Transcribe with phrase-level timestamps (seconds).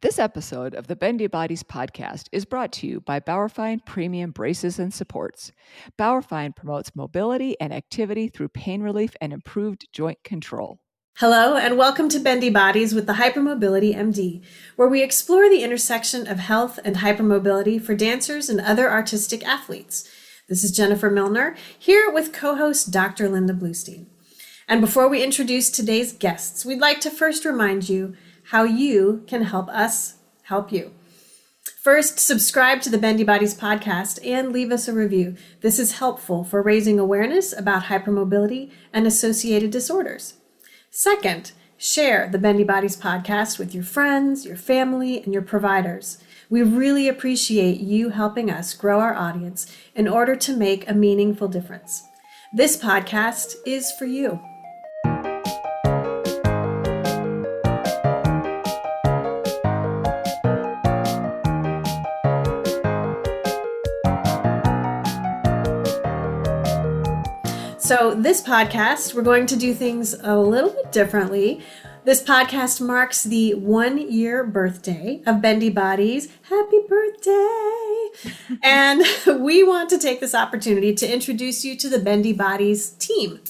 [0.00, 4.78] This episode of the Bendy Bodies podcast is brought to you by Bauerfeind Premium Braces
[4.78, 5.50] and Supports.
[5.98, 10.78] Bauerfeind promotes mobility and activity through pain relief and improved joint control.
[11.16, 14.40] Hello, and welcome to Bendy Bodies with the Hypermobility MD,
[14.76, 20.08] where we explore the intersection of health and hypermobility for dancers and other artistic athletes.
[20.48, 23.28] This is Jennifer Milner, here with co host Dr.
[23.28, 24.06] Linda Bluestein.
[24.68, 28.14] And before we introduce today's guests, we'd like to first remind you
[28.50, 30.90] how you can help us help you.
[31.82, 35.36] First, subscribe to the Bendy Bodies podcast and leave us a review.
[35.60, 40.34] This is helpful for raising awareness about hypermobility and associated disorders.
[40.90, 46.18] Second, share the Bendy Bodies podcast with your friends, your family, and your providers.
[46.50, 51.48] We really appreciate you helping us grow our audience in order to make a meaningful
[51.48, 52.02] difference.
[52.54, 54.40] This podcast is for you.
[67.88, 71.62] So, this podcast, we're going to do things a little bit differently.
[72.04, 76.28] This podcast marks the one year birthday of Bendy Bodies.
[76.50, 78.08] Happy birthday!
[78.62, 79.02] and
[79.42, 83.40] we want to take this opportunity to introduce you to the Bendy Bodies team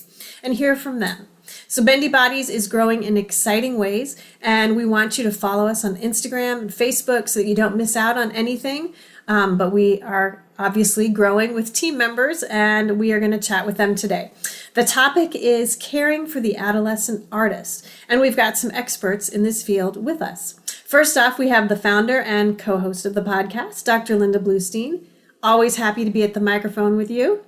[0.40, 1.26] and hear from them.
[1.66, 5.84] So, Bendy Bodies is growing in exciting ways, and we want you to follow us
[5.84, 8.94] on Instagram and Facebook so that you don't miss out on anything.
[9.26, 13.64] Um, but we are obviously growing with team members, and we are going to chat
[13.64, 14.32] with them today.
[14.74, 19.62] The topic is caring for the adolescent artist, and we've got some experts in this
[19.62, 20.58] field with us.
[20.84, 24.16] First off, we have the founder and co host of the podcast, Dr.
[24.16, 25.04] Linda Bluestein.
[25.42, 27.44] Always happy to be at the microphone with you.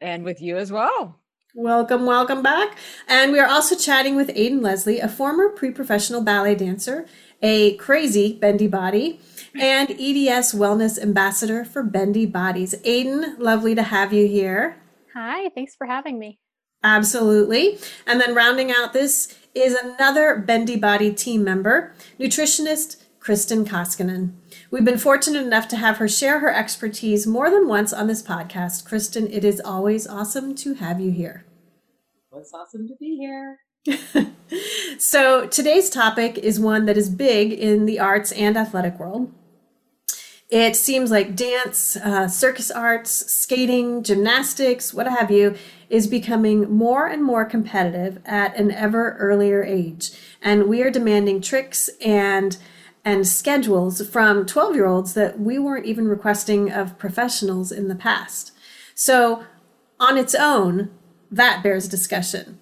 [0.00, 1.18] And with you as well.
[1.54, 2.76] Welcome, welcome back.
[3.08, 7.06] And we are also chatting with Aidan Leslie, a former pre professional ballet dancer,
[7.40, 9.20] a crazy bendy body,
[9.60, 12.74] and EDS Wellness Ambassador for Bendy Bodies.
[12.84, 14.76] Aidan, lovely to have you here.
[15.14, 16.38] Hi, thanks for having me.
[16.82, 17.78] Absolutely.
[18.06, 24.34] And then rounding out this is another Bendy Body team member, nutritionist Kristin Koskinen.
[24.70, 28.22] We've been fortunate enough to have her share her expertise more than once on this
[28.22, 28.88] podcast.
[28.88, 31.44] Kristin, it is always awesome to have you here.
[32.36, 33.58] It's awesome to be here.
[34.98, 39.32] so, today's topic is one that is big in the arts and athletic world.
[40.48, 45.56] It seems like dance, uh, circus arts, skating, gymnastics, what have you,
[45.90, 50.12] is becoming more and more competitive at an ever earlier age.
[50.40, 52.56] And we are demanding tricks and
[53.04, 57.94] and schedules from 12 year olds that we weren't even requesting of professionals in the
[57.94, 58.50] past.
[58.96, 59.44] So,
[60.00, 60.90] on its own,
[61.30, 62.58] that bears discussion.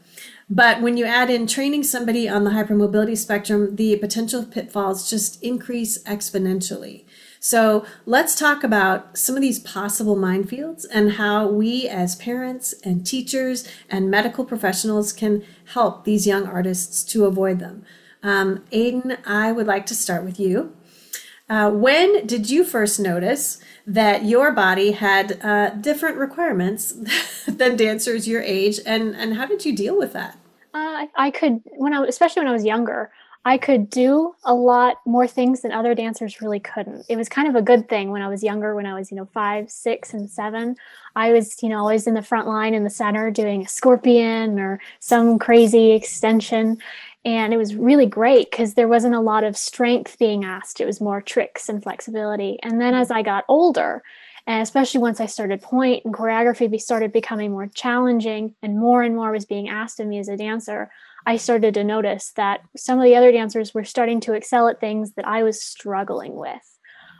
[0.48, 5.42] But when you add in training somebody on the hypermobility spectrum, the potential pitfalls just
[5.42, 7.04] increase exponentially.
[7.44, 13.04] So let's talk about some of these possible minefields and how we, as parents and
[13.04, 17.84] teachers and medical professionals, can help these young artists to avoid them.
[18.22, 20.74] Um, Aidan, I would like to start with you.
[21.46, 26.94] Uh, when did you first notice that your body had uh, different requirements
[27.46, 30.38] than dancers your age, and and how did you deal with that?
[30.72, 33.12] Uh, I could when I especially when I was younger.
[33.46, 37.04] I could do a lot more things than other dancers really couldn't.
[37.10, 39.18] It was kind of a good thing when I was younger, when I was, you
[39.18, 40.76] know, five, six, and seven.
[41.14, 44.58] I was, you know, always in the front line in the center doing a scorpion
[44.58, 46.78] or some crazy extension.
[47.26, 50.80] And it was really great because there wasn't a lot of strength being asked.
[50.80, 52.58] It was more tricks and flexibility.
[52.62, 54.02] And then as I got older,
[54.46, 59.32] and especially once I started and choreography started becoming more challenging and more and more
[59.32, 60.90] was being asked of me as a dancer,
[61.26, 64.80] I started to notice that some of the other dancers were starting to excel at
[64.80, 66.78] things that I was struggling with.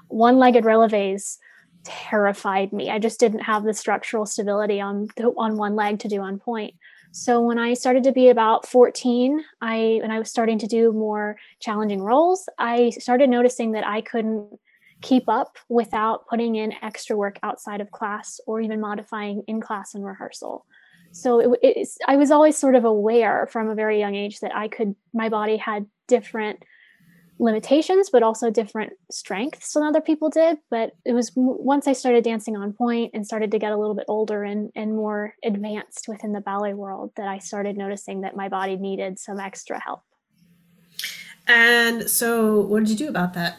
[0.09, 1.38] One legged releves
[1.84, 2.91] terrified me.
[2.91, 6.75] I just didn't have the structural stability on on one leg to do on pointe.
[7.12, 10.93] So when I started to be about 14, I and I was starting to do
[10.93, 14.58] more challenging roles, I started noticing that I couldn't
[15.00, 19.94] keep up without putting in extra work outside of class or even modifying in class
[19.94, 20.67] and rehearsal
[21.14, 24.69] so it, i was always sort of aware from a very young age that i
[24.69, 26.64] could my body had different
[27.38, 30.58] limitations but also different strengths than other people did.
[30.70, 32.75] But it was once i started dancing on
[33.12, 36.75] and started to get a little bit older and, and more advanced within the ballet
[36.75, 40.02] world that i started noticing that my body needed some extra help.
[41.46, 43.58] And so what did you do about that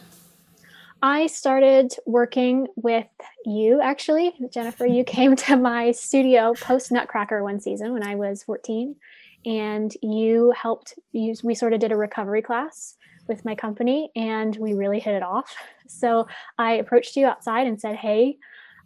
[1.02, 3.06] I started working with
[3.44, 4.34] you actually.
[4.52, 8.96] Jennifer, you came to my studio post Nutcracker one season when I was 14
[9.44, 12.96] and you helped you we sort of did a recovery class
[13.28, 15.54] with my company and we really hit it off.
[15.86, 16.26] So
[16.58, 18.38] I approached you outside and said, Hey,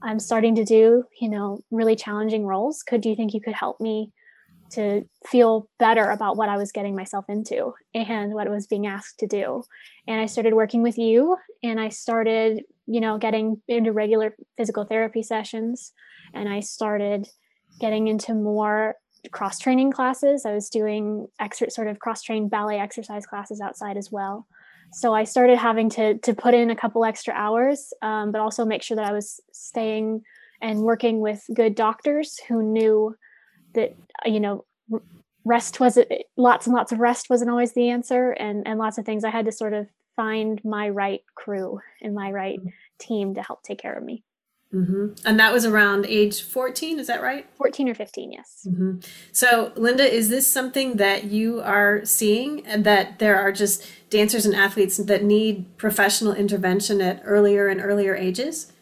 [0.03, 2.83] I'm starting to do, you know, really challenging roles.
[2.83, 4.13] Could do you think you could help me
[4.73, 8.87] to feel better about what I was getting myself into and what I was being
[8.87, 9.63] asked to do?
[10.07, 14.85] And I started working with you and I started, you know, getting into regular physical
[14.85, 15.93] therapy sessions
[16.35, 17.29] and I started
[17.81, 18.97] getting into more
[19.33, 20.47] cross training classes.
[20.47, 24.47] I was doing extra sort of cross trained ballet exercise classes outside as well.
[24.93, 28.65] So I started having to to put in a couple extra hours, um, but also
[28.65, 30.23] make sure that I was staying
[30.61, 33.15] and working with good doctors who knew
[33.75, 33.95] that
[34.25, 34.65] you know
[35.45, 35.99] rest was
[36.37, 39.25] lots and lots of rest wasn't always the answer, and and lots of things.
[39.25, 39.87] I had to sort of
[40.17, 42.61] find my right crew and my right
[42.99, 44.23] team to help take care of me.
[44.75, 45.27] Mm-hmm.
[45.27, 47.47] And that was around age 14, is that right?
[47.57, 48.67] 14 or 15, yes.
[48.69, 48.99] Mm-hmm.
[49.33, 54.47] So, Linda, is this something that you are seeing and that there are just dancers
[54.47, 58.73] and athletes that need professional intervention at earlier and earlier ages?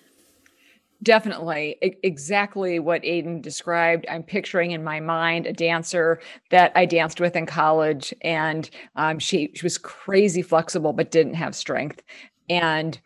[1.03, 1.77] Definitely.
[2.03, 4.05] exactly what Aidan described.
[4.11, 9.21] I'm picturing in my mind a dancer that I danced with in college, and um,
[9.21, 12.03] she, she was crazy flexible but didn't have strength.
[12.51, 12.99] And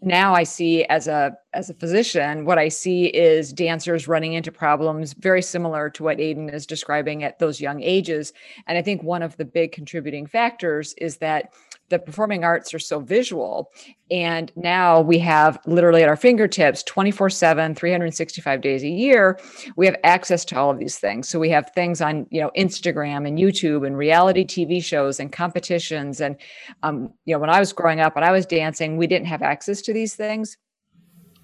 [0.00, 4.50] now I see as a as a physician, what I see is dancers running into
[4.50, 8.32] problems very similar to what Aidan is describing at those young ages.
[8.66, 11.52] And I think one of the big contributing factors is that
[11.88, 13.70] the performing arts are so visual.
[14.10, 19.38] And now we have literally at our fingertips 24 7, 365 days a year,
[19.76, 21.28] we have access to all of these things.
[21.28, 25.32] So we have things on, you know, Instagram and YouTube and reality TV shows and
[25.32, 26.20] competitions.
[26.20, 26.36] And,
[26.82, 29.42] um, you know, when I was growing up, when I was dancing, we didn't have
[29.42, 30.56] access to these things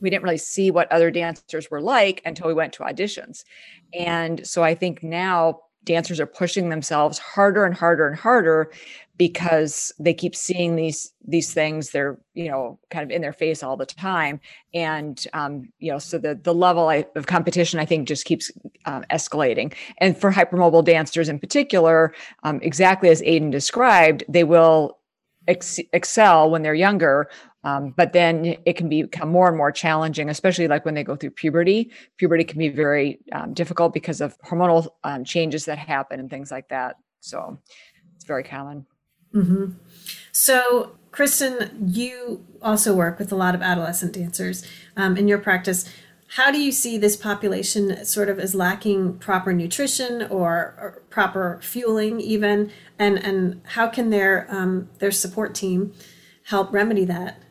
[0.01, 3.45] we didn't really see what other dancers were like until we went to auditions.
[3.93, 8.71] And so I think now dancers are pushing themselves harder and harder and harder
[9.17, 13.63] because they keep seeing these these things they're you know kind of in their face
[13.63, 14.39] all the time.
[14.75, 18.53] And um, you know so the the level of competition i think just keeps
[18.85, 19.75] um, escalating.
[19.99, 22.15] And for hypermobile dancers in particular
[22.45, 24.99] um, exactly as aidan described they will
[25.49, 27.29] ex- excel when they're younger
[27.65, 31.17] um, but then it can become more and more challenging, especially like when they go
[31.17, 31.91] through puberty.
[32.17, 36.51] Puberty can be very um, difficult because of hormonal um, changes that happen and things
[36.51, 36.97] like that.
[37.21, 37.59] So
[38.15, 38.87] it's very common.
[39.35, 39.73] Mm-hmm.
[40.33, 44.65] So, Kristin, you also work with a lot of adolescent dancers
[44.97, 45.93] um, in your practice.
[46.37, 51.59] How do you see this population sort of as lacking proper nutrition or, or proper
[51.63, 52.71] fueling, even?
[52.99, 55.93] And and how can their um, their support team
[56.45, 57.43] help remedy that?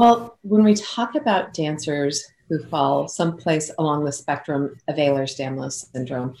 [0.00, 6.36] Well, when we talk about dancers who fall someplace along the spectrum of Ehlers-Danlos syndrome,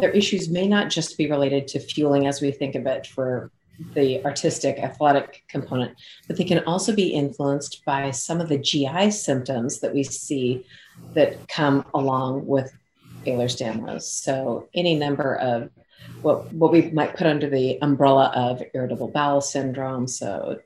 [0.00, 3.52] their issues may not just be related to fueling as we think of it for
[3.94, 5.96] the artistic athletic component,
[6.26, 10.66] but they can also be influenced by some of the GI symptoms that we see
[11.12, 12.72] that come along with
[13.26, 14.02] Ehlers-Danlos.
[14.02, 15.70] So any number of
[16.22, 20.58] what what we might put under the umbrella of irritable bowel syndrome, so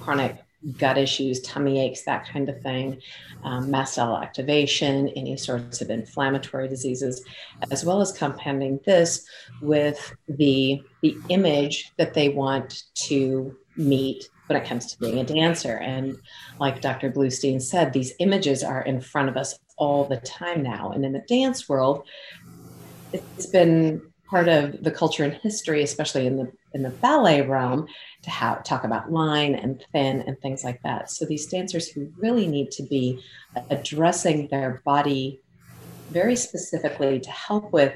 [0.00, 0.38] chronic
[0.78, 3.00] gut issues, tummy aches, that kind of thing,
[3.44, 7.24] um, mast cell activation, any sorts of inflammatory diseases,
[7.70, 9.26] as well as compounding this
[9.60, 15.24] with the, the image that they want to meet when it comes to being a
[15.24, 15.76] dancer.
[15.76, 16.16] And
[16.58, 17.10] like Dr.
[17.10, 20.90] Bluestein said, these images are in front of us all the time now.
[20.92, 22.06] And in the dance world,
[23.12, 27.86] it's been part of the culture and history, especially in the in the ballet realm,
[28.26, 31.10] to have, talk about line and thin and things like that.
[31.12, 33.22] So these dancers who really need to be
[33.70, 35.40] addressing their body
[36.10, 37.94] very specifically to help with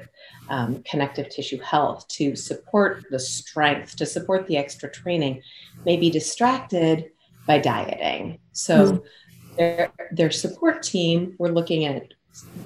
[0.49, 5.43] um, connective tissue health, to support the strength, to support the extra training,
[5.85, 7.11] may be distracted
[7.45, 8.39] by dieting.
[8.53, 9.57] So mm-hmm.
[9.57, 12.07] their their support team, we're looking at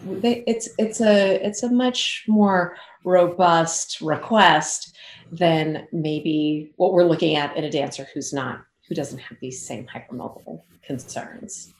[0.07, 4.95] they, it's it's a it's a much more robust request
[5.39, 9.65] than maybe what we're looking at in a dancer who's not who doesn't have these
[9.67, 11.73] same hypermobile concerns.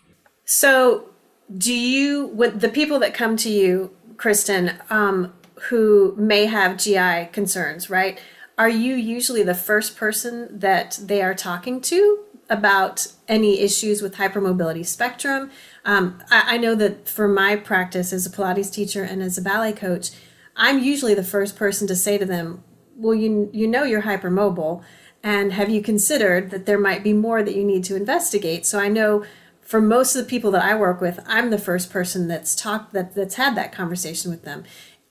[0.45, 1.11] So,
[1.57, 5.35] do you with the people that come to you, Kristin, um,
[5.69, 8.21] who may have GI concerns, right?
[8.57, 14.15] Are you usually the first person that they are talking to about any issues with
[14.17, 15.51] hypermobility spectrum?
[15.85, 19.43] Um, I, I know that for my practice as a Pilates teacher and as a
[19.43, 20.11] ballet coach,
[20.57, 22.63] I'm usually the first person to say to them,
[22.97, 24.83] well, you, you know you're hypermobile,
[25.23, 28.67] and have you considered that there might be more that you need to investigate?
[28.67, 29.25] So I know
[29.63, 32.93] for most of the people that I work with, I'm the first person that's talked
[32.93, 34.65] that that's had that conversation with them.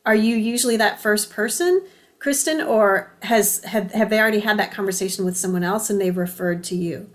[0.05, 1.81] Are you usually that first person,
[2.19, 6.15] Kristin, or has have, have they already had that conversation with someone else and they've
[6.15, 7.09] referred to you?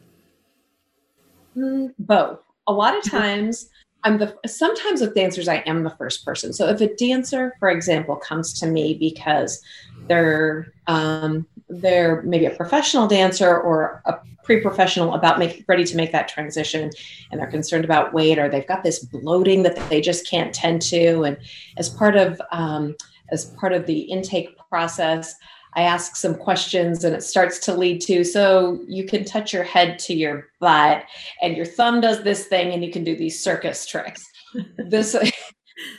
[1.56, 2.40] Mm, both.
[2.66, 3.70] A lot of times,
[4.04, 6.52] I'm the sometimes with dancers, I am the first person.
[6.52, 9.62] So if a dancer, for example, comes to me because
[10.06, 14.14] they're um, they're maybe a professional dancer or a
[14.44, 16.90] pre-professional about make ready to make that transition
[17.30, 20.80] and they're concerned about weight or they've got this bloating that they just can't tend
[20.80, 21.36] to and
[21.76, 22.96] as part of um,
[23.30, 25.34] as part of the intake process
[25.74, 29.64] I ask some questions and it starts to lead to so you can touch your
[29.64, 31.04] head to your butt
[31.42, 34.26] and your thumb does this thing and you can do these circus tricks.
[34.78, 35.16] this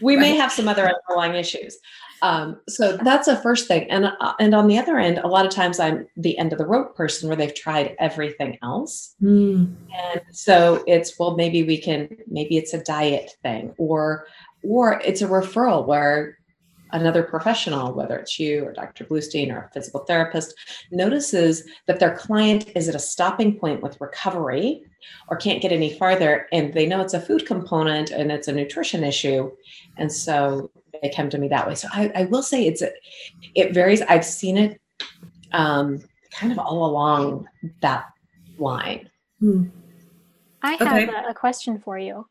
[0.02, 0.22] we right.
[0.22, 1.78] may have some other underlying issues.
[2.22, 3.90] Um, so that's a first thing.
[3.90, 6.60] And uh, and on the other end, a lot of times I'm the end of
[6.60, 9.16] the rope person where they've tried everything else.
[9.22, 9.74] Mm.
[9.96, 14.28] And so it's well maybe we can maybe it's a diet thing or
[14.64, 16.39] or it's a referral where
[16.92, 19.06] another professional, whether it's you or Dr.
[19.06, 20.54] Bluestein or a physical therapist,
[20.92, 24.84] notices that their client is at a stopping point with recovery
[25.30, 28.54] or can't get any farther, and they know it's a food component and it's a
[28.54, 29.52] nutrition issue.
[29.98, 31.76] And so they come to me that way.
[31.76, 32.92] So I, I will say it's a,
[33.56, 34.02] it varies.
[34.02, 34.82] I've seen it
[35.52, 37.48] um, kind of all along
[37.82, 38.06] that
[38.58, 39.10] line.
[39.40, 39.66] Hmm.
[40.62, 41.08] I have okay.
[41.08, 42.26] a, a question for you.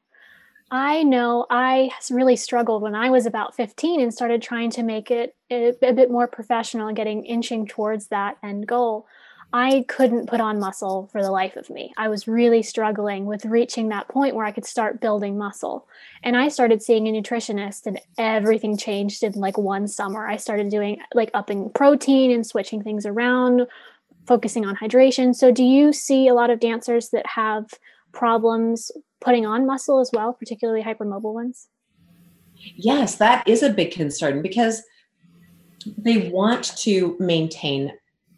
[0.70, 5.10] I know I really struggled when I was about 15 and started trying to make
[5.10, 9.06] it a, bit more professional and getting inching towards that end goal.
[9.50, 11.94] I couldn't put on muscle for the life of me.
[11.96, 15.88] I was really struggling with reaching that point where I could start building muscle.
[16.22, 20.28] And I started seeing a nutritionist and everything changed in like one summer.
[20.28, 23.66] I started doing like upping protein and switching things around,
[24.26, 25.34] focusing on hydration.
[25.34, 27.70] So do you see a lot of dancers that have
[28.12, 31.68] problems putting on muscle as well, particularly hypermobile ones?
[32.74, 34.82] Yes, that is a big concern because
[35.96, 37.92] they want to maintain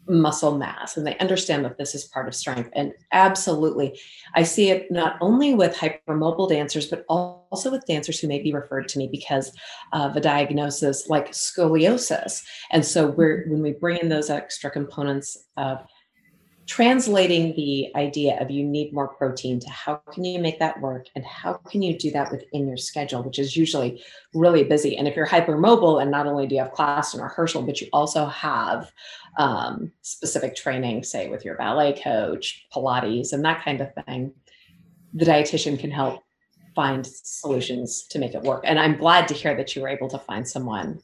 [0.07, 2.69] muscle mass and they understand that this is part of strength.
[2.73, 3.99] And absolutely,
[4.35, 8.53] I see it not only with hypermobile dancers, but also with dancers who may be
[8.53, 9.51] referred to me because
[9.93, 12.43] of a diagnosis like scoliosis.
[12.71, 15.79] And so we're when we bring in those extra components of
[16.71, 21.05] translating the idea of you need more protein to how can you make that work
[21.15, 24.01] and how can you do that within your schedule which is usually
[24.33, 24.95] really busy.
[24.95, 27.89] And if you're hypermobile and not only do you have class and rehearsal but you
[27.91, 28.89] also have
[29.37, 34.31] um, specific training say with your ballet coach pilates and that kind of thing
[35.13, 36.23] the dietitian can help
[36.73, 38.63] find solutions to make it work.
[38.65, 41.01] And i'm glad to hear that you were able to find someone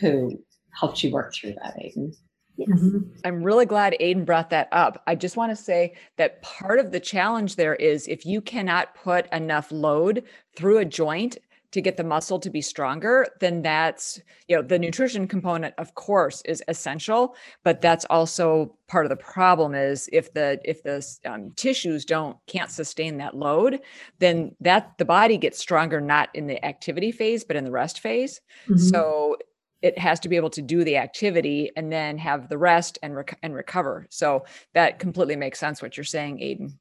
[0.00, 2.12] who helped you work through that aidan
[2.56, 2.68] Yes.
[2.70, 2.98] Mm-hmm.
[3.24, 5.02] I'm really glad Aidan brought that up.
[5.06, 8.94] I just want to say that part of the challenge there is if you cannot
[8.94, 11.36] put enough load through a joint
[11.72, 15.94] to get the muscle to be stronger, then that's, you know, the nutrition component, of
[15.94, 17.34] course, is essential,
[17.64, 22.38] but that's also part of the problem is if the if the um, tissues don't
[22.46, 23.80] can't sustain that load,
[24.20, 28.00] then that the body gets stronger not in the activity phase but in the rest
[28.00, 28.40] phase.
[28.68, 28.76] Mm-hmm.
[28.78, 29.36] So
[29.82, 33.14] it has to be able to do the activity and then have the rest and
[33.14, 34.06] rec- and recover.
[34.10, 36.78] So that completely makes sense what you're saying, Aidan.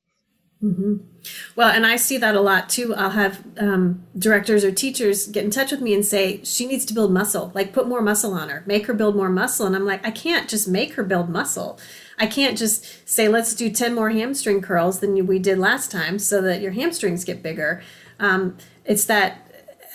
[0.63, 0.95] Mm-hmm.
[1.55, 2.95] Well, and I see that a lot too.
[2.95, 6.85] I'll have um, directors or teachers get in touch with me and say she needs
[6.85, 9.67] to build muscle, like put more muscle on her, make her build more muscle.
[9.67, 11.77] And I'm like, I can't just make her build muscle.
[12.17, 16.17] I can't just say let's do ten more hamstring curls than we did last time,
[16.17, 17.83] so that your hamstrings get bigger.
[18.19, 19.44] Um, it's that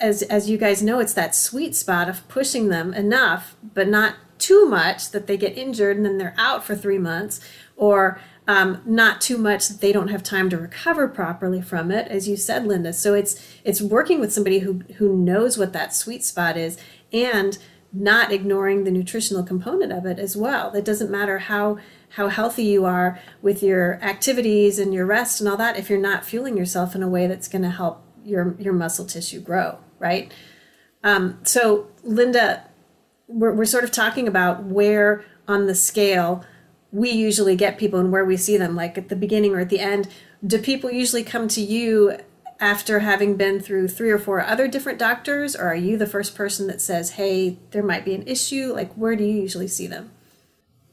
[0.01, 4.15] as as you guys know, it's that sweet spot of pushing them enough, but not
[4.39, 7.39] too much that they get injured and then they're out for three months,
[7.75, 12.07] or um, not too much that they don't have time to recover properly from it,
[12.07, 12.91] as you said, Linda.
[12.91, 16.77] So it's it's working with somebody who who knows what that sweet spot is
[17.13, 17.57] and
[17.93, 20.73] not ignoring the nutritional component of it as well.
[20.73, 21.77] It doesn't matter how
[22.15, 25.99] how healthy you are with your activities and your rest and all that if you're
[25.99, 29.77] not fueling yourself in a way that's going to help your your muscle tissue grow
[30.01, 30.31] right?
[31.03, 32.65] Um, so, Linda,
[33.27, 36.43] we're, we're sort of talking about where on the scale
[36.91, 39.69] we usually get people and where we see them, like at the beginning or at
[39.69, 40.09] the end.
[40.45, 42.17] Do people usually come to you
[42.59, 46.35] after having been through three or four other different doctors, or are you the first
[46.35, 48.73] person that says, hey, there might be an issue?
[48.73, 50.11] Like, where do you usually see them?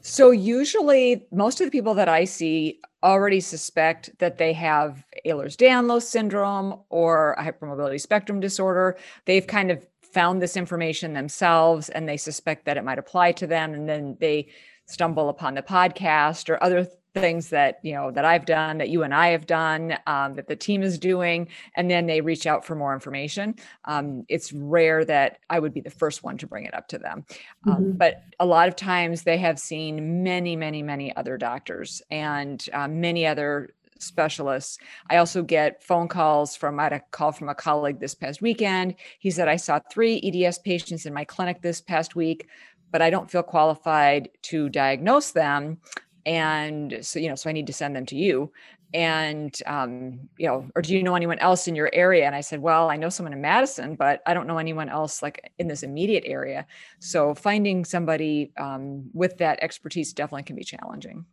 [0.09, 6.01] So, usually, most of the people that I see already suspect that they have Ehlers-Danlos
[6.01, 8.97] syndrome or a hypermobility spectrum disorder.
[9.25, 13.45] They've kind of found this information themselves and they suspect that it might apply to
[13.45, 14.47] them and then they
[14.87, 16.87] stumble upon the podcast or other
[17.19, 20.47] things that you know that I've done, that you and I have done, um, that
[20.47, 23.55] the team is doing, and then they reach out for more information.
[23.85, 26.97] Um, it's rare that I would be the first one to bring it up to
[26.97, 27.25] them,
[27.67, 27.91] um, mm-hmm.
[27.91, 32.87] but a lot of times they have seen many, many, many other doctors and uh,
[32.87, 33.69] many other
[34.01, 34.77] specialists.
[35.09, 38.41] I also get phone calls from, I had a call from a colleague this past
[38.41, 38.95] weekend.
[39.19, 42.47] He said, I saw three EDS patients in my clinic this past week,
[42.91, 45.77] but I don't feel qualified to diagnose them.
[46.25, 48.51] And so, you know, so I need to send them to you.
[48.93, 52.25] And, um, you know, or do you know anyone else in your area?
[52.25, 55.21] And I said, well, I know someone in Madison, but I don't know anyone else
[55.21, 56.65] like in this immediate area.
[56.99, 61.25] So finding somebody um, with that expertise definitely can be challenging.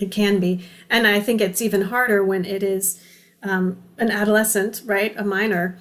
[0.00, 0.66] It can be.
[0.88, 3.02] And I think it's even harder when it is
[3.42, 5.14] um, an adolescent, right?
[5.18, 5.78] A minor.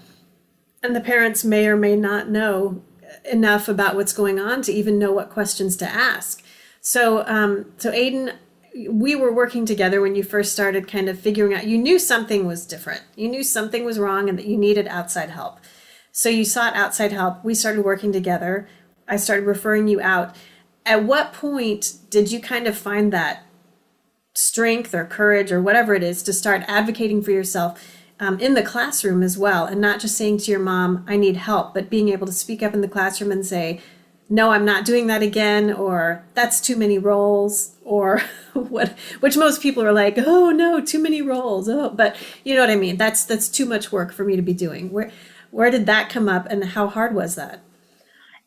[0.84, 2.84] And the parents may or may not know
[3.32, 6.44] enough about what's going on to even know what questions to ask.
[6.86, 8.34] So, um, so Aidan,
[8.92, 12.46] we were working together when you first started kind of figuring out, you knew something
[12.46, 13.02] was different.
[13.16, 15.58] You knew something was wrong and that you needed outside help.
[16.12, 17.44] So you sought outside help.
[17.44, 18.70] We started working together.
[19.08, 20.36] I started referring you out.
[20.86, 23.48] At what point did you kind of find that
[24.36, 27.84] strength or courage or whatever it is to start advocating for yourself
[28.20, 31.38] um, in the classroom as well and not just saying to your mom i need
[31.38, 33.82] help but being able to speak up in the classroom and say
[34.30, 38.20] no i'm not doing that again or that's too many roles or
[38.54, 42.62] what which most people are like oh no too many roles oh but you know
[42.62, 42.98] what i mean?
[42.98, 44.92] That's that's too much work for me to be doing.
[44.92, 45.12] Where
[45.52, 47.62] where did that come up and how hard was that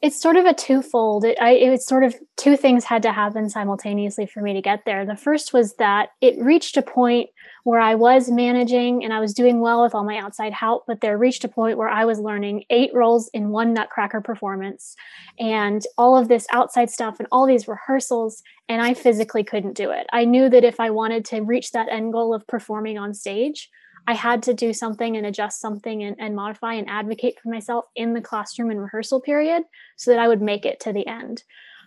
[0.00, 1.24] it's sort of a twofold.
[1.24, 4.62] It, I, it was sort of two things had to happen simultaneously for me to
[4.62, 5.04] get there.
[5.04, 7.30] The first was that it reached a point
[7.64, 11.00] where I was managing and I was doing well with all my outside help, but
[11.00, 14.94] there reached a point where I was learning eight roles in one Nutcracker performance
[15.40, 19.90] and all of this outside stuff and all these rehearsals, and I physically couldn't do
[19.90, 20.06] it.
[20.12, 23.68] I knew that if I wanted to reach that end goal of performing on stage,
[24.06, 27.86] I had to do something and adjust something and, and modify and advocate for myself
[27.94, 29.64] in the classroom and rehearsal period
[29.96, 31.42] so that I would make it to the end.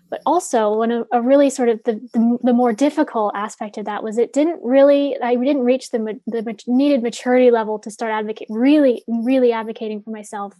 [0.10, 3.86] But also, one of a really sort of the, the, the more difficult aspect of
[3.86, 8.12] that was it didn't really I didn't reach the the needed maturity level to start
[8.12, 10.54] advocating really really advocating for myself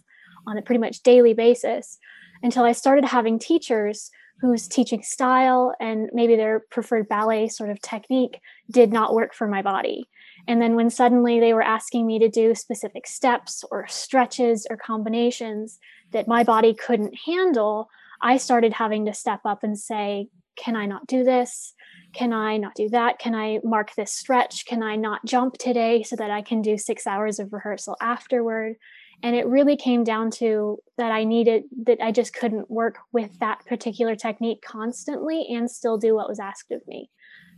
[0.46, 1.98] on a pretty much daily basis
[2.42, 4.10] until I started having teachers
[4.40, 9.46] whose teaching style and maybe their preferred ballet sort of technique did not work for
[9.46, 10.08] my body.
[10.48, 14.76] And then when suddenly they were asking me to do specific steps or stretches or
[14.76, 15.78] combinations
[16.10, 17.88] that my body couldn't handle,
[18.20, 21.74] I started having to step up and say, Can I not do this?
[22.12, 23.18] Can I not do that?
[23.18, 24.66] Can I mark this stretch?
[24.66, 28.76] Can I not jump today so that I can do six hours of rehearsal afterward?
[29.22, 33.38] And it really came down to that I needed, that I just couldn't work with
[33.38, 37.08] that particular technique constantly and still do what was asked of me.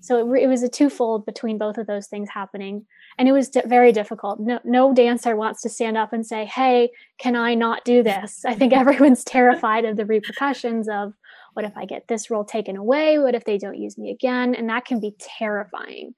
[0.04, 2.84] So it, it was a twofold between both of those things happening.
[3.16, 4.38] And it was di- very difficult.
[4.38, 8.44] No, no dancer wants to stand up and say, Hey, can I not do this?
[8.44, 11.14] I think everyone's terrified of the repercussions of
[11.54, 13.18] what if I get this role taken away?
[13.18, 14.54] What if they don't use me again?
[14.54, 16.14] And that can be terrifying.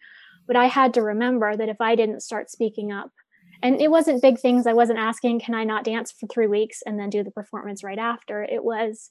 [0.49, 3.13] But I had to remember that if I didn't start speaking up,
[3.63, 6.83] and it wasn't big things, I wasn't asking, Can I not dance for three weeks
[6.85, 8.43] and then do the performance right after?
[8.43, 9.11] It was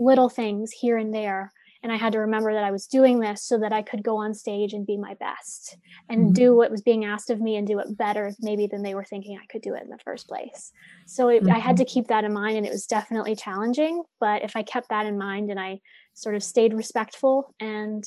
[0.00, 1.52] little things here and there
[1.84, 4.16] and I had to remember that I was doing this so that I could go
[4.16, 5.76] on stage and be my best
[6.08, 6.32] and mm-hmm.
[6.32, 9.04] do what was being asked of me and do it better, maybe than they were
[9.04, 10.72] thinking I could do it in the first place.
[11.04, 11.54] So it, mm-hmm.
[11.54, 11.84] I had mm-hmm.
[11.84, 14.02] to keep that in mind, and it was definitely challenging.
[14.18, 15.80] But if I kept that in mind and I
[16.14, 18.02] sort of stayed respectful and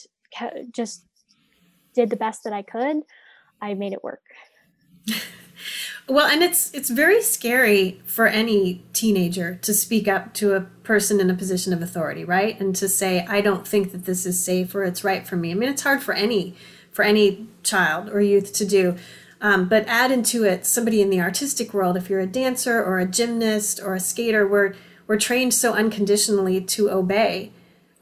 [0.71, 1.05] just
[1.93, 3.03] did the best that I could,
[3.61, 4.23] I made it work.
[6.09, 11.19] Well, and it's it's very scary for any teenager to speak up to a person
[11.19, 12.57] in a position of authority, right?
[12.59, 15.51] And to say, "I don't think that this is safe or it's right for me."
[15.51, 16.55] I mean, it's hard for any
[16.91, 18.95] for any child or youth to do.
[19.41, 21.97] Um, but add into it somebody in the artistic world.
[21.97, 24.75] If you're a dancer or a gymnast or a skater, we're
[25.07, 27.51] we're trained so unconditionally to obey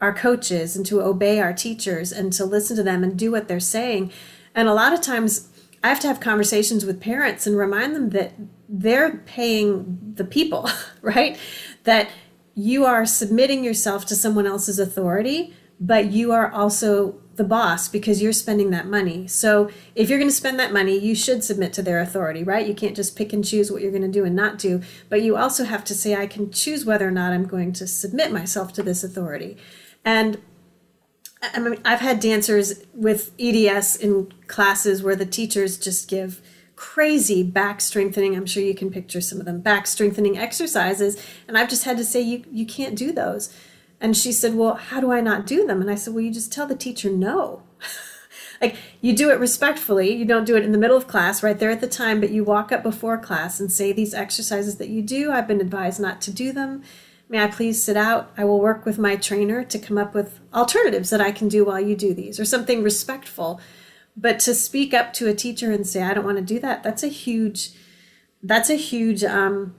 [0.00, 3.48] our coaches and to obey our teachers and to listen to them and do what
[3.48, 4.12] they're saying.
[4.54, 5.48] And a lot of times
[5.86, 8.32] I have to have conversations with parents and remind them that
[8.68, 10.68] they're paying the people,
[11.00, 11.38] right?
[11.84, 12.10] That
[12.56, 18.20] you are submitting yourself to someone else's authority, but you are also the boss because
[18.20, 19.28] you're spending that money.
[19.28, 22.66] So if you're going to spend that money, you should submit to their authority, right?
[22.66, 25.22] You can't just pick and choose what you're going to do and not do, but
[25.22, 28.32] you also have to say, I can choose whether or not I'm going to submit
[28.32, 29.56] myself to this authority.
[30.04, 30.38] And
[31.42, 36.40] I mean, I've had dancers with EDS in classes where the teachers just give
[36.76, 38.34] crazy back strengthening.
[38.34, 41.22] I'm sure you can picture some of them back strengthening exercises.
[41.46, 43.54] And I've just had to say, you, you can't do those.
[44.00, 45.80] And she said, Well, how do I not do them?
[45.80, 47.62] And I said, Well, you just tell the teacher no.
[48.60, 51.58] like you do it respectfully you don't do it in the middle of class right
[51.58, 54.88] there at the time but you walk up before class and say these exercises that
[54.88, 56.82] you do i've been advised not to do them
[57.28, 58.30] may i please sit out?
[58.36, 61.64] I will work with my trainer to come up with alternatives that i can do
[61.64, 63.60] while you do these or something respectful.
[64.16, 66.82] But to speak up to a teacher and say i don't want to do that
[66.82, 67.70] that's a huge
[68.42, 69.74] that's a huge um,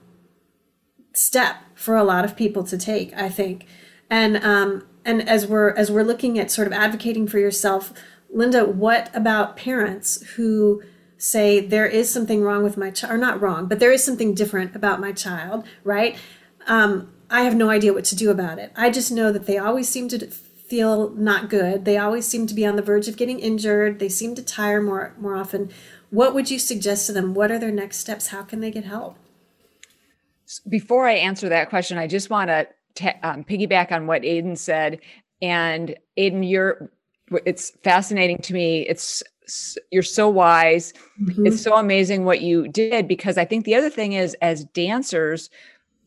[1.12, 3.66] step for a lot of people to take i think.
[4.10, 7.92] And um, and as we're as we're looking at sort of advocating for yourself
[8.30, 10.82] linda what about parents who
[11.16, 14.34] say there is something wrong with my child or not wrong but there is something
[14.34, 16.16] different about my child right?
[16.66, 19.58] Um, i have no idea what to do about it i just know that they
[19.58, 23.16] always seem to feel not good they always seem to be on the verge of
[23.16, 25.70] getting injured they seem to tire more more often
[26.10, 28.84] what would you suggest to them what are their next steps how can they get
[28.84, 29.16] help
[30.68, 32.66] before i answer that question i just want to
[33.22, 35.00] um, piggyback on what Aidan said.
[35.40, 36.90] And Aidan, you're
[37.44, 38.86] it's fascinating to me.
[38.88, 39.22] It's
[39.90, 40.92] you're so wise.
[41.20, 41.46] Mm-hmm.
[41.46, 45.50] It's so amazing what you did because I think the other thing is as dancers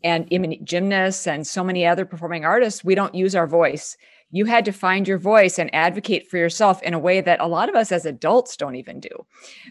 [0.03, 0.27] and
[0.63, 3.97] gymnasts and so many other performing artists, we don't use our voice.
[4.31, 7.47] You had to find your voice and advocate for yourself in a way that a
[7.47, 9.25] lot of us as adults don't even do.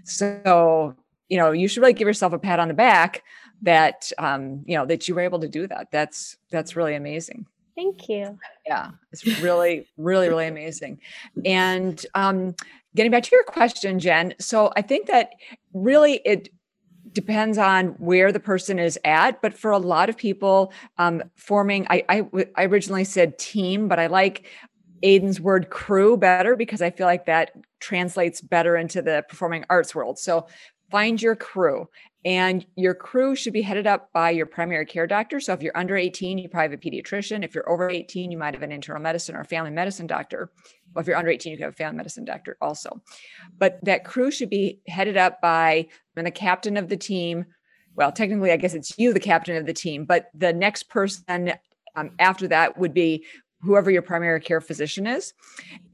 [0.05, 0.95] So,
[1.29, 3.23] you know, you should really give yourself a pat on the back
[3.63, 5.89] that um, you know that you were able to do that.
[5.91, 7.47] That's that's really amazing.
[7.77, 8.39] Thank you.
[8.67, 11.01] Yeah, it's really, really, really amazing.
[11.45, 12.55] And um,
[12.95, 14.35] getting back to your question, Jen.
[14.39, 15.31] So I think that
[15.73, 16.51] really it
[17.13, 21.87] depends on where the person is at but for a lot of people um, forming
[21.91, 24.47] I, I, I originally said team but i like
[25.03, 29.95] aidan's word crew better because i feel like that translates better into the performing arts
[29.95, 30.19] world.
[30.19, 30.47] So
[30.91, 31.89] find your crew
[32.25, 35.41] and your crew should be headed up by your primary care doctor.
[35.41, 37.45] So if you're under 18, you probably have a pediatrician.
[37.45, 40.51] If you're over 18, you might have an internal medicine or family medicine doctor.
[40.93, 43.01] Well, if you're under 18, you can have a family medicine doctor also.
[43.57, 47.47] But that crew should be headed up by the captain of the team.
[47.95, 51.55] Well, technically, I guess it's you, the captain of the team, but the next person
[51.97, 53.25] um, after that would be
[53.63, 55.35] whoever your primary care physician is.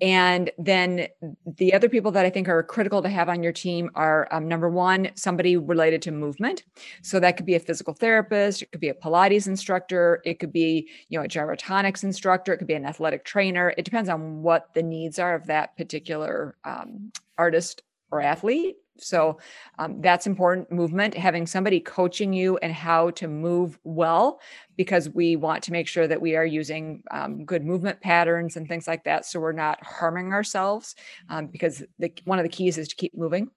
[0.01, 1.09] And then
[1.47, 4.49] the other people that I think are critical to have on your team are um,
[4.49, 6.65] number one, somebody related to movement.
[7.03, 10.53] So that could be a physical therapist, it could be a Pilates instructor, it could
[10.53, 13.75] be, you know, a gyrotonics instructor, it could be an athletic trainer.
[13.77, 18.77] It depends on what the needs are of that particular um, artist or athlete.
[18.99, 19.39] So
[19.79, 24.41] um, that's important movement, having somebody coaching you and how to move well,
[24.77, 28.69] because we want to make sure that we are using um, good movement patterns and
[28.69, 29.27] things like that.
[29.27, 30.95] So we're not harming ourselves,
[31.29, 33.51] um, because the, one of the keys is to keep moving.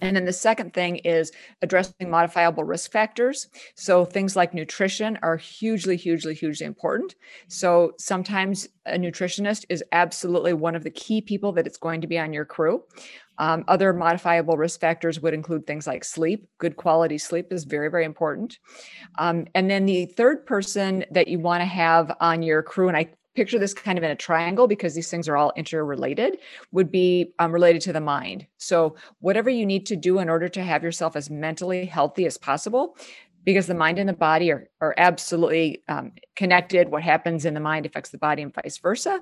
[0.00, 3.48] And then the second thing is addressing modifiable risk factors.
[3.74, 7.14] So things like nutrition are hugely, hugely, hugely important.
[7.48, 12.06] So sometimes a nutritionist is absolutely one of the key people that it's going to
[12.06, 12.82] be on your crew.
[13.38, 16.48] Um, other modifiable risk factors would include things like sleep.
[16.58, 18.58] Good quality sleep is very, very important.
[19.18, 22.96] Um, and then the third person that you want to have on your crew, and
[22.96, 26.38] I picture this kind of in a triangle because these things are all interrelated,
[26.72, 28.46] would be um, related to the mind.
[28.58, 32.38] So, whatever you need to do in order to have yourself as mentally healthy as
[32.38, 32.96] possible,
[33.44, 36.88] because the mind and the body are, are absolutely um, connected.
[36.88, 39.20] What happens in the mind affects the body and vice versa.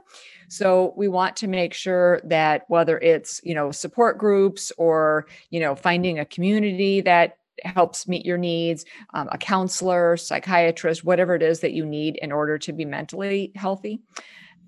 [0.48, 5.60] So we want to make sure that whether it's, you know, support groups or, you
[5.60, 11.42] know, finding a community that helps meet your needs, um, a counselor, psychiatrist, whatever it
[11.42, 14.00] is that you need in order to be mentally healthy.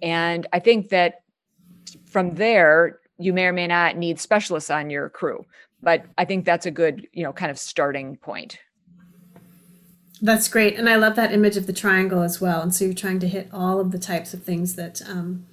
[0.02, 1.22] And I think that
[2.06, 5.44] from there, you may or may not need specialists on your crew,
[5.82, 8.58] but I think that's a good, you know, kind of starting point.
[10.22, 10.78] That's great.
[10.78, 12.62] And I love that image of the triangle as well.
[12.62, 15.46] And so you're trying to hit all of the types of things that, um,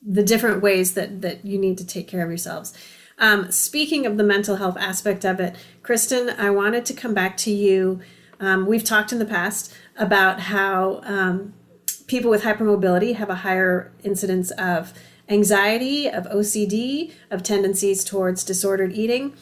[0.00, 2.72] the different ways that, that you need to take care of yourselves.
[3.18, 7.36] Um, speaking of the mental health aspect of it, Kristin, I wanted to come back
[7.38, 8.00] to you.
[8.38, 11.54] Um, we've talked in the past about how um,
[12.06, 14.92] people with hypermobility have a higher incidence of
[15.28, 19.34] anxiety, of OCD, of tendencies towards disordered eating.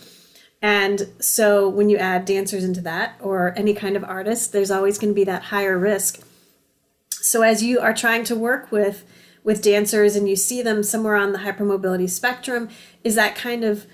[0.63, 4.99] And so when you add dancers into that or any kind of artist, there's always
[4.99, 6.27] going to be that higher risk.
[7.11, 9.05] So as you are trying to work with
[9.45, 12.69] with dancers and you see them somewhere on the hypermobility spectrum,
[13.05, 13.87] is that kind of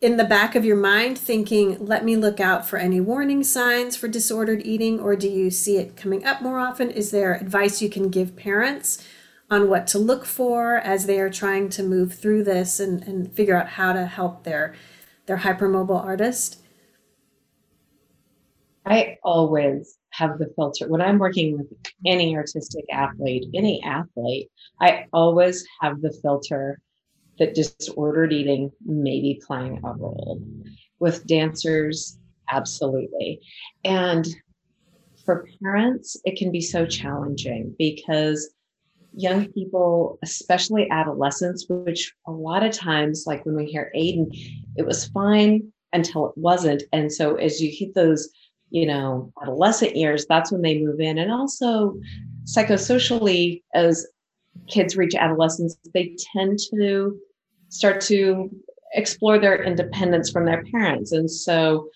[0.00, 3.96] in the back of your mind thinking, let me look out for any warning signs
[3.96, 6.90] for disordered eating, or do you see it coming up more often?
[6.90, 9.06] Is there advice you can give parents
[9.50, 13.32] on what to look for as they are trying to move through this and, and
[13.32, 14.74] figure out how to help their
[15.28, 16.62] their hypermobile artist?
[18.84, 21.66] I always have the filter when I'm working with
[22.06, 26.80] any artistic athlete, any athlete, I always have the filter
[27.38, 30.42] that disordered eating may be playing a role.
[30.98, 32.18] With dancers,
[32.50, 33.40] absolutely.
[33.84, 34.26] And
[35.24, 38.54] for parents, it can be so challenging because
[39.18, 44.30] young people, especially adolescents, which a lot of times, like when we hear Aidan,
[44.76, 46.84] it was fine until it wasn't.
[46.92, 48.28] And so as you hit those,
[48.70, 51.18] you know, adolescent years, that's when they move in.
[51.18, 51.98] And also
[52.44, 54.06] psychosocially, as
[54.68, 57.18] kids reach adolescence, they tend to
[57.70, 58.48] start to
[58.94, 61.10] explore their independence from their parents.
[61.10, 61.88] And so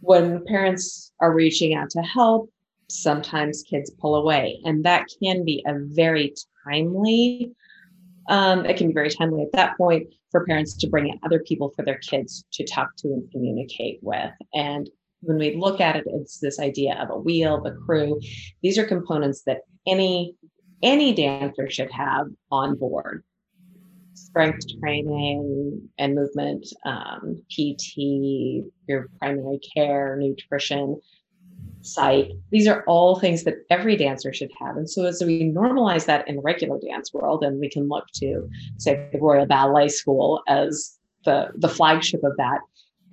[0.00, 2.50] when parents are reaching out to help,
[2.90, 4.60] sometimes kids pull away.
[4.64, 6.34] And that can be a very
[6.66, 7.52] timely,
[8.28, 11.40] um, it can be very timely at that point for parents to bring in other
[11.40, 14.32] people for their kids to talk to and communicate with.
[14.54, 14.88] And
[15.20, 18.20] when we look at it, it's this idea of a wheel, the crew.
[18.62, 20.34] These are components that any
[20.82, 23.24] any dancer should have on board
[24.14, 31.00] strength training and movement, um, PT, your primary care, nutrition,
[31.84, 32.30] psych.
[32.50, 34.76] These are all things that every dancer should have.
[34.76, 38.06] And so as we normalize that in the regular dance world, and we can look
[38.14, 42.60] to, say, the Royal Ballet School as the, the flagship of that.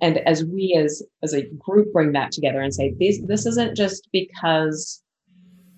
[0.00, 3.76] And as we as as a group bring that together and say, this this isn't
[3.76, 5.00] just because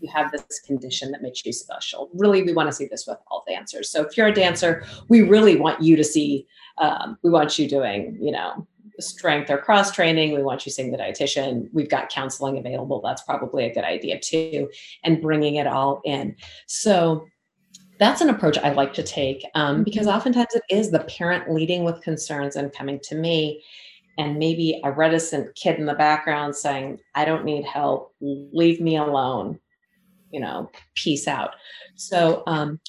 [0.00, 2.09] you have this condition that makes you special.
[2.14, 3.90] Really, we want to see this with all dancers.
[3.90, 6.46] So if you're a dancer, we really want you to see,
[6.78, 8.66] um, we want you doing, you know,
[9.00, 10.35] strength or cross training.
[10.35, 11.68] We want you seeing the dietitian.
[11.72, 13.00] We've got counseling available.
[13.00, 14.68] That's probably a good idea too,
[15.02, 16.37] and bringing it all in.
[16.66, 17.26] So
[17.98, 19.83] that's an approach I like to take um, mm-hmm.
[19.85, 23.62] because oftentimes it is the parent leading with concerns and coming to me
[24.18, 28.96] and maybe a reticent kid in the background saying, I don't need help, leave me
[28.96, 29.59] alone
[30.35, 31.54] you know, peace out.
[31.94, 32.80] So, um,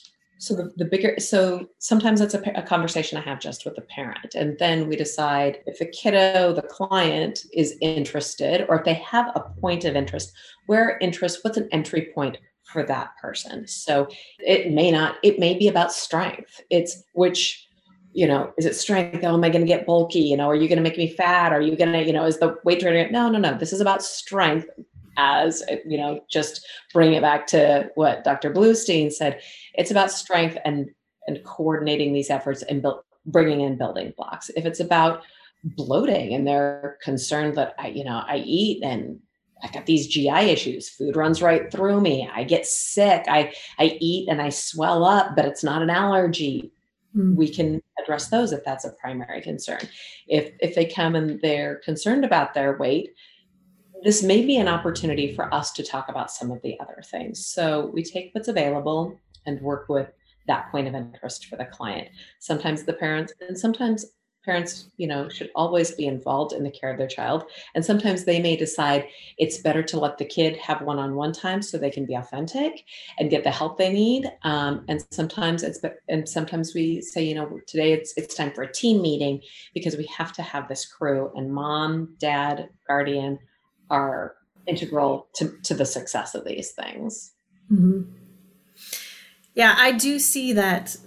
[0.46, 3.82] so the, the bigger, so sometimes it's a, a conversation I have just with the
[3.82, 4.36] parent.
[4.36, 9.32] And then we decide if the kiddo, the client is interested, or if they have
[9.36, 10.34] a point of interest,
[10.68, 13.68] where interest, what's an entry point for that person?
[13.68, 16.62] So it may not, it may be about strength.
[16.70, 17.68] It's which,
[18.14, 19.24] you know, is it strength?
[19.24, 20.20] Oh, am I going to get bulky?
[20.20, 21.54] You know, are you going to make me fat?
[21.54, 23.12] Are you going to, you know, is the weight training?
[23.12, 23.58] No, no, no.
[23.58, 24.68] This is about strength
[25.18, 29.42] as you know just bring it back to what dr bluestein said
[29.74, 30.90] it's about strength and
[31.28, 35.24] and coordinating these efforts and build, bringing in building blocks if it's about
[35.64, 39.20] bloating and they're concerned that i you know i eat and
[39.64, 43.98] i got these gi issues food runs right through me i get sick i i
[44.00, 46.72] eat and i swell up but it's not an allergy
[47.16, 47.36] mm.
[47.36, 49.82] we can address those if that's a primary concern
[50.28, 53.10] if if they come and they're concerned about their weight
[54.06, 57.48] this may be an opportunity for us to talk about some of the other things.
[57.48, 60.08] So we take what's available and work with
[60.48, 62.10] that point of interest for the client.
[62.40, 64.06] Sometimes the parents, and sometimes
[64.46, 67.46] parents, you know, should always be involved in the care of their child.
[67.74, 69.08] And sometimes they may decide
[69.40, 72.84] it's better to let the kid have one-on-one time so they can be authentic
[73.18, 74.32] and get the help they need.
[74.44, 78.62] Um, and sometimes it's, and sometimes we say, you know, today it's it's time for
[78.62, 79.42] a team meeting
[79.74, 83.40] because we have to have this crew and mom, dad, guardian
[83.90, 84.36] are
[84.68, 87.34] integral to, to the success of these things.
[87.72, 88.02] Mm-hmm.
[89.54, 90.98] Yeah, I do see that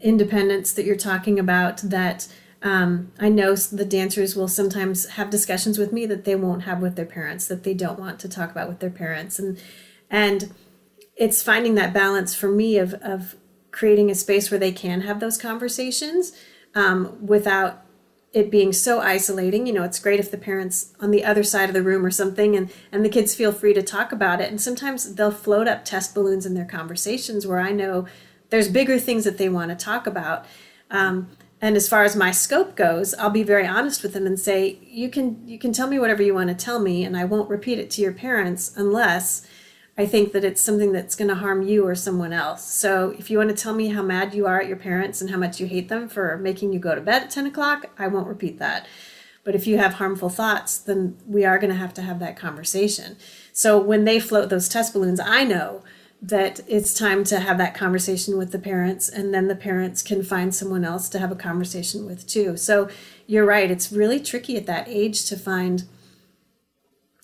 [0.00, 2.28] independence that you're talking about that
[2.62, 6.80] um, I know the dancers will sometimes have discussions with me that they won't have
[6.80, 9.38] with their parents, that they don't want to talk about with their parents.
[9.38, 9.60] And,
[10.10, 10.52] and
[11.16, 13.36] it's finding that balance for me of, of
[13.70, 16.32] creating a space where they can have those conversations
[16.74, 17.84] um, without
[18.32, 21.70] it being so isolating you know it's great if the parents on the other side
[21.70, 24.50] of the room or something and and the kids feel free to talk about it.
[24.50, 28.06] And sometimes they'll float up test balloons in their conversations where i know
[28.50, 30.46] there's bigger things that they want to talk about.
[30.90, 31.28] Um,
[31.60, 34.78] and as far as my scope goes i'll be very honest with them and say
[34.82, 37.50] you can you can tell me whatever you want to tell me and i won't
[37.50, 39.44] repeat it to your parents unless
[39.98, 42.64] I think that it's something that's going to harm you or someone else.
[42.72, 45.28] So if you want to tell me how mad you are at your parents and
[45.28, 48.06] how much you hate them for making you go to bed at 10 o'clock, I
[48.06, 48.86] won't repeat that.
[49.42, 52.36] But if you have harmful thoughts, then we are going to have to have that
[52.36, 53.16] conversation.
[53.52, 55.82] So when they float those test balloons, I know
[56.22, 60.22] that it's time to have that conversation with the parents, and then the parents can
[60.22, 62.56] find someone else to have a conversation with too.
[62.56, 62.88] So
[63.26, 65.84] you're right, it's really tricky at that age to find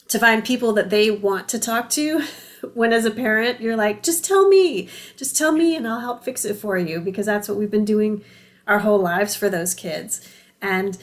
[0.08, 2.22] to find people that they want to talk to
[2.74, 6.24] when as a parent you're like just tell me just tell me and i'll help
[6.24, 8.24] fix it for you because that's what we've been doing
[8.66, 10.26] our whole lives for those kids.
[10.60, 10.98] And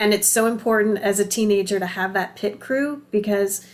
[0.00, 3.66] and it's so important as a teenager to have that pit crew because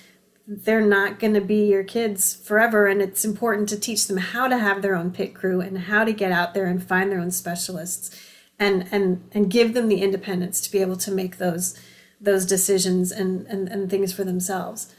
[0.46, 4.48] they're not going to be your kids forever and it's important to teach them how
[4.48, 7.20] to have their own pit crew and how to get out there and find their
[7.20, 8.18] own specialists
[8.58, 11.78] and and and give them the independence to be able to make those
[12.20, 14.94] those decisions and and, and things for themselves.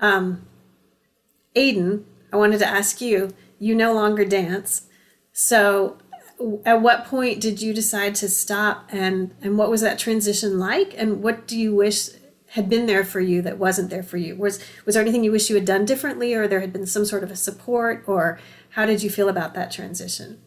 [0.00, 0.46] Um
[1.56, 4.86] aidan i wanted to ask you you no longer dance
[5.32, 5.98] so
[6.64, 10.94] at what point did you decide to stop and and what was that transition like
[10.96, 12.10] and what do you wish
[12.50, 15.32] had been there for you that wasn't there for you was was there anything you
[15.32, 18.38] wish you had done differently or there had been some sort of a support or
[18.70, 20.38] how did you feel about that transition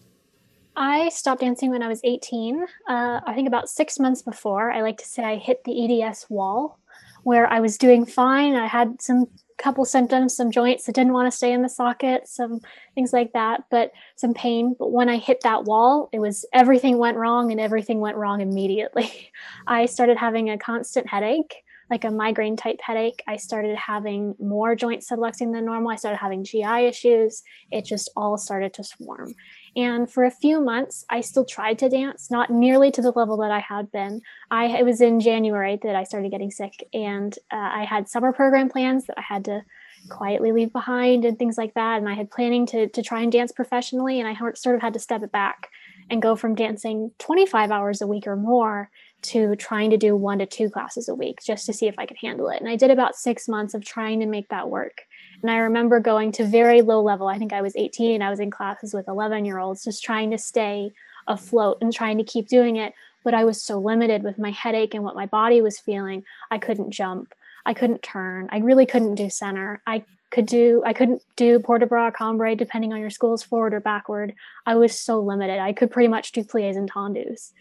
[0.76, 2.66] I stopped dancing when I was 18.
[2.88, 4.72] Uh, I think about six months before.
[4.72, 6.80] I like to say I hit the EDS wall
[7.24, 8.56] where I was doing fine.
[8.56, 9.26] I had some
[9.60, 12.62] couple symptoms, some joints that didn't want to stay in the socket, some
[12.96, 14.76] things like that, but some pain.
[14.78, 18.42] But when I hit that wall, it was everything went wrong and everything went wrong
[18.42, 19.32] immediately.
[19.68, 23.22] I started having a constant headache, like a migraine type headache.
[23.28, 25.92] I started having more joint subluxing than normal.
[25.92, 27.44] I started having GI issues.
[27.72, 29.36] It just all started to swarm.
[29.76, 33.38] And for a few months, I still tried to dance, not nearly to the level
[33.38, 34.22] that I had been.
[34.50, 38.34] I it was in January that I started getting sick, and uh, I had summer
[38.34, 39.64] program plans that I had to
[40.08, 41.98] quietly leave behind and things like that.
[41.98, 44.94] And I had planning to to try and dance professionally, and I sort of had
[44.94, 45.70] to step it back
[46.10, 48.90] and go from dancing 25 hours a week or more
[49.22, 52.06] to trying to do one to two classes a week just to see if I
[52.06, 52.60] could handle it.
[52.60, 55.02] And I did about six months of trying to make that work.
[55.42, 57.28] And I remember going to very low level.
[57.28, 58.22] I think I was 18.
[58.22, 60.92] I was in classes with 11 year olds, just trying to stay
[61.28, 62.94] afloat and trying to keep doing it.
[63.24, 66.24] But I was so limited with my headache and what my body was feeling.
[66.52, 67.34] I couldn't jump.
[67.66, 68.50] I couldn't turn.
[68.52, 69.82] I really couldn't do center.
[69.86, 73.74] I could do I couldn't do port de bras cambre depending on your school's forward
[73.74, 74.34] or backward.
[74.66, 75.60] I was so limited.
[75.60, 77.52] I could pretty much do plies and tendus.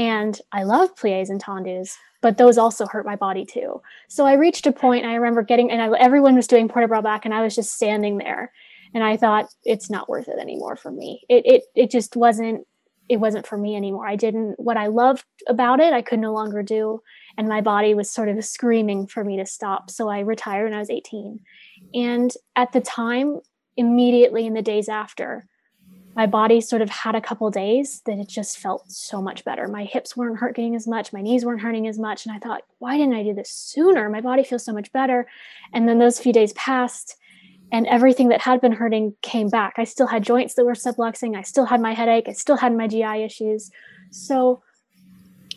[0.00, 3.82] And I love plies and tendus, but those also hurt my body too.
[4.08, 6.88] So I reached a point, I remember getting, and I, everyone was doing port de
[6.88, 8.50] bras back, and I was just standing there.
[8.94, 11.20] And I thought, it's not worth it anymore for me.
[11.28, 12.66] It, it, it just wasn't,
[13.10, 14.08] it wasn't for me anymore.
[14.08, 17.02] I didn't, what I loved about it, I could no longer do.
[17.36, 19.90] And my body was sort of screaming for me to stop.
[19.90, 21.40] So I retired when I was 18.
[21.92, 23.40] And at the time,
[23.76, 25.46] immediately in the days after,
[26.16, 29.68] my body sort of had a couple days that it just felt so much better.
[29.68, 32.26] My hips weren't hurting as much, my knees weren't hurting as much.
[32.26, 34.08] And I thought, why didn't I do this sooner?
[34.08, 35.26] My body feels so much better.
[35.72, 37.16] And then those few days passed
[37.72, 39.74] and everything that had been hurting came back.
[39.76, 41.36] I still had joints that were subluxing.
[41.36, 42.28] I still had my headache.
[42.28, 43.70] I still had my GI issues.
[44.10, 44.62] So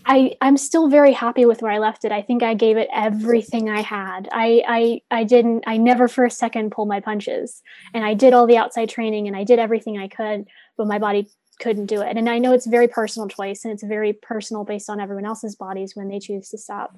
[0.06, 2.12] I I'm still very happy with where I left it.
[2.12, 4.28] I think I gave it everything I had.
[4.32, 7.62] I I I didn't I never for a second pulled my punches.
[7.94, 10.46] And I did all the outside training and I did everything I could,
[10.78, 11.28] but my body
[11.60, 12.18] couldn't do it.
[12.18, 15.56] And I know it's very personal choice and it's very personal based on everyone else's
[15.56, 16.96] bodies when they choose to stop.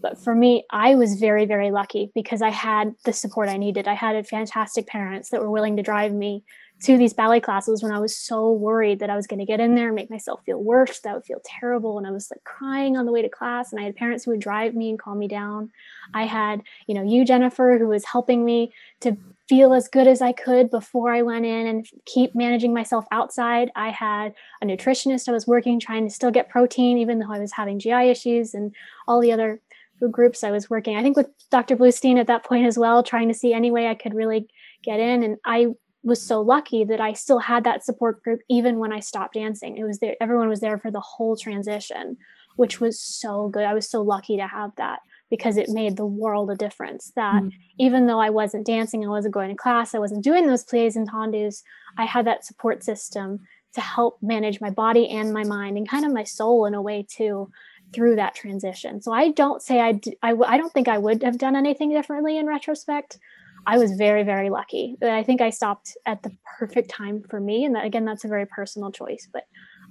[0.00, 3.88] But for me, I was very very lucky because I had the support I needed.
[3.88, 6.44] I had fantastic parents that were willing to drive me
[6.82, 9.60] to these ballet classes when I was so worried that I was going to get
[9.60, 11.96] in there and make myself feel worse, that would feel terrible.
[11.96, 13.72] And I was like crying on the way to class.
[13.72, 15.70] And I had parents who would drive me and calm me down.
[16.12, 19.16] I had, you know, you, Jennifer, who was helping me to
[19.48, 23.70] feel as good as I could before I went in and keep managing myself outside.
[23.74, 27.38] I had a nutritionist I was working, trying to still get protein, even though I
[27.38, 28.74] was having GI issues and
[29.08, 29.60] all the other
[29.98, 30.96] food groups I was working.
[30.96, 31.76] I think with Dr.
[31.76, 34.46] Bluestein at that point as well, trying to see any way I could really
[34.82, 35.22] get in.
[35.22, 35.68] And I
[36.06, 39.76] was so lucky that I still had that support group even when I stopped dancing.
[39.76, 42.16] It was there, everyone was there for the whole transition,
[42.54, 43.64] which was so good.
[43.64, 47.12] I was so lucky to have that because it made the world a difference.
[47.16, 47.50] That mm.
[47.78, 50.94] even though I wasn't dancing, I wasn't going to class, I wasn't doing those plies
[50.94, 51.62] and tendus,
[51.98, 53.40] I had that support system
[53.74, 56.80] to help manage my body and my mind and kind of my soul in a
[56.80, 57.50] way too
[57.92, 59.00] through that transition.
[59.02, 61.38] So I don't say I I, d- I, w- I don't think I would have
[61.38, 63.18] done anything differently in retrospect.
[63.66, 64.96] I was very, very lucky.
[65.02, 67.64] I think I stopped at the perfect time for me.
[67.64, 69.42] And that, again, that's a very personal choice, but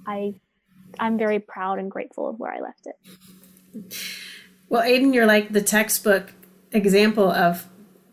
[0.06, 0.34] I,
[0.98, 3.94] I'm very proud and grateful of where I left it.
[4.68, 6.32] Well, Aidan, you're like the textbook
[6.72, 7.68] example of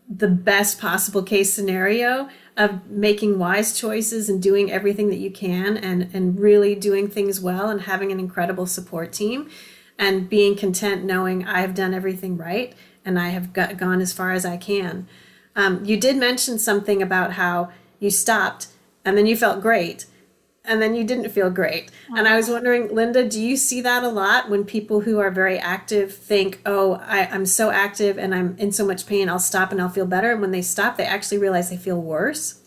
[0.08, 5.76] the best possible case scenario of making wise choices and doing everything that you can
[5.76, 9.50] and, and really doing things well and having an incredible support team
[9.98, 12.74] and being content knowing I've done everything right
[13.04, 15.08] and I have got, gone as far as I can.
[15.56, 18.68] Um, you did mention something about how you stopped
[19.04, 20.06] and then you felt great
[20.64, 21.90] and then you didn't feel great.
[22.16, 25.30] And I was wondering, Linda, do you see that a lot when people who are
[25.30, 29.38] very active think, oh, I, am so active and I'm in so much pain, I'll
[29.38, 30.32] stop and I'll feel better.
[30.32, 32.60] And when they stop, they actually realize they feel worse?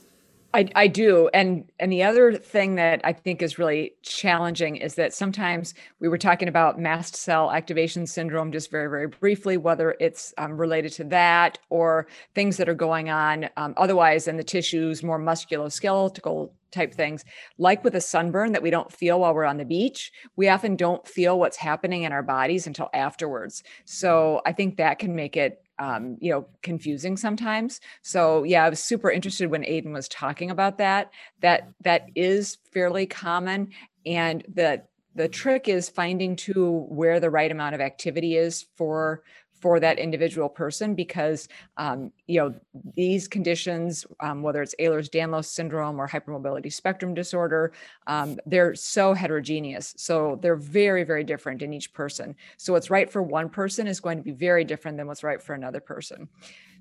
[0.57, 1.29] I, I do.
[1.35, 6.07] And and the other thing that I think is really challenging is that sometimes we
[6.07, 10.93] were talking about mast cell activation syndrome just very, very briefly, whether it's um, related
[10.93, 16.49] to that or things that are going on um, otherwise in the tissues, more musculoskeletal
[16.71, 17.23] type things.
[17.59, 20.75] Like with a sunburn that we don't feel while we're on the beach, we often
[20.75, 23.61] don't feel what's happening in our bodies until afterwards.
[23.85, 27.79] So I think that can make it um, you know, confusing sometimes.
[28.01, 31.11] So yeah, I was super interested when Aidan was talking about that.
[31.41, 33.71] That that is fairly common,
[34.05, 34.83] and the
[35.15, 39.23] the trick is finding to where the right amount of activity is for
[39.59, 41.47] for that individual person because
[41.77, 42.53] um, you know
[42.95, 47.71] these conditions um, whether it's ehlers-danlos syndrome or hypermobility spectrum disorder
[48.07, 49.93] um, they're so heterogeneous.
[49.97, 52.35] So they're very very different in each person.
[52.57, 55.41] So what's right for one person is going to be very different than what's right
[55.41, 56.29] for another person.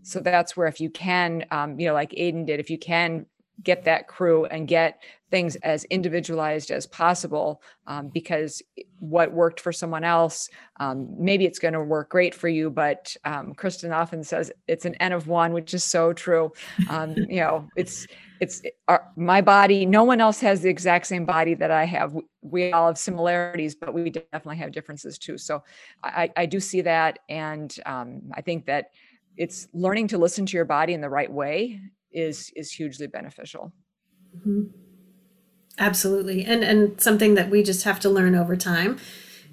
[0.02, 3.26] So that's where if you can um, you know like aidan did if you can
[3.62, 8.62] get that crew and get things as individualized as possible um, because
[8.98, 10.48] what worked for someone else
[10.78, 14.84] um, maybe it's going to work great for you but um, kristin often says it's
[14.84, 16.52] an n of one which is so true.
[16.88, 18.06] Um, you know it's
[18.40, 22.12] it's our, my body no one else has the exact same body that i have.
[22.12, 25.38] We, we all have similarities but we definitely have differences too.
[25.38, 25.62] So
[26.04, 28.90] i, I do see that and um, i think that
[29.36, 31.80] it's learning to listen to your body in the right way
[32.12, 33.72] is is hugely beneficial.
[34.36, 34.64] Mm-hmm.
[35.78, 38.98] Absolutely, and and something that we just have to learn over time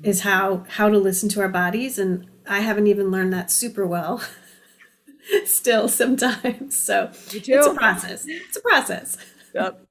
[0.04, 3.86] is how how to listen to our bodies, and I haven't even learned that super
[3.86, 4.24] well.
[5.45, 8.26] Still, sometimes, so it's a process.
[8.28, 9.18] It's a process.
[9.56, 9.88] Yep.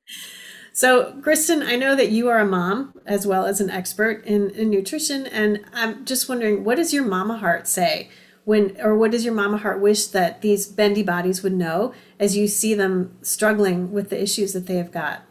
[0.74, 4.50] So, Kristin, I know that you are a mom as well as an expert in,
[4.50, 8.08] in nutrition, and I'm just wondering, what does your mama heart say
[8.44, 12.36] when or what does your mama heart wish that these bendy bodies would know as
[12.36, 15.22] you see them struggling with the issues that they have got?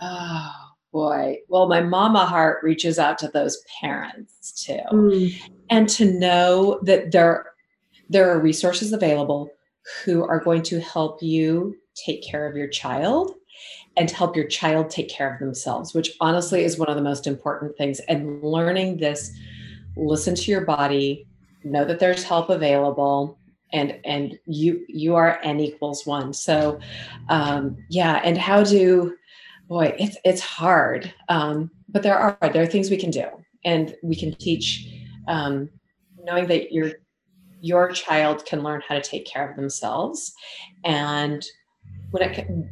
[0.00, 0.52] Oh
[0.92, 1.38] boy.
[1.48, 4.80] Well my mama heart reaches out to those parents too.
[4.90, 5.40] Mm.
[5.70, 7.52] and to know that there
[8.08, 9.50] there are resources available
[10.04, 13.32] who are going to help you take care of your child
[13.96, 17.28] and help your child take care of themselves which honestly is one of the most
[17.28, 18.00] important things.
[18.08, 19.30] And learning this
[19.96, 21.26] listen to your body
[21.64, 23.38] know that there's help available
[23.72, 26.32] and and you you are n equals one.
[26.32, 26.78] So
[27.28, 29.16] um yeah and how do
[29.68, 33.26] boy it's it's hard um but there are there are things we can do.
[33.64, 34.88] And we can teach
[35.28, 35.68] um
[36.22, 36.92] knowing that your
[37.60, 40.32] your child can learn how to take care of themselves.
[40.84, 41.44] And
[42.10, 42.68] when it can,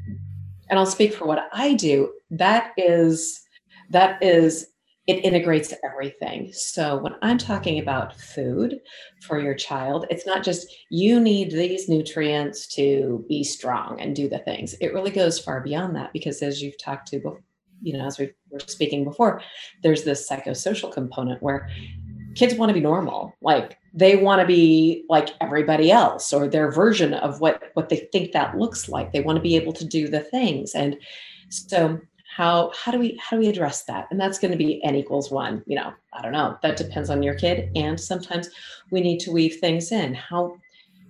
[0.70, 3.42] and i'll speak for what i do that is
[3.90, 4.68] that is
[5.06, 6.52] it integrates everything.
[6.52, 8.80] So when I'm talking about food
[9.22, 14.28] for your child, it's not just you need these nutrients to be strong and do
[14.28, 14.74] the things.
[14.80, 17.42] It really goes far beyond that because as you've talked to before,
[17.82, 19.42] you know, as we were speaking before,
[19.82, 21.68] there's this psychosocial component where
[22.34, 23.34] kids want to be normal.
[23.40, 28.08] Like they want to be like everybody else or their version of what what they
[28.12, 29.12] think that looks like.
[29.12, 30.74] They want to be able to do the things.
[30.74, 30.96] And
[31.48, 31.98] so
[32.34, 34.06] how how do we how do we address that?
[34.10, 37.10] And that's going to be n equals one you know i don't know that depends
[37.10, 37.70] on your kid.
[37.74, 38.48] And sometimes
[38.90, 40.14] we need to weave things in.
[40.14, 40.56] How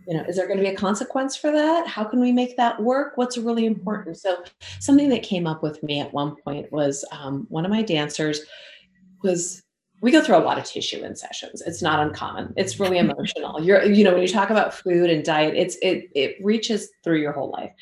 [0.06, 1.86] you know is there going to be a consequence for that?
[1.86, 3.12] How can we make that work?
[3.16, 4.16] What's really important?
[4.16, 4.42] So
[4.78, 8.40] something that came up with me at one point was um, one of my dancers
[9.22, 9.62] was
[10.00, 12.54] we go through a lot of tissue in sessions it's not uncommon.
[12.56, 13.62] It's really emotional.
[13.62, 17.20] You're you know when you talk about food and diet it's it it reaches through
[17.20, 17.72] your whole life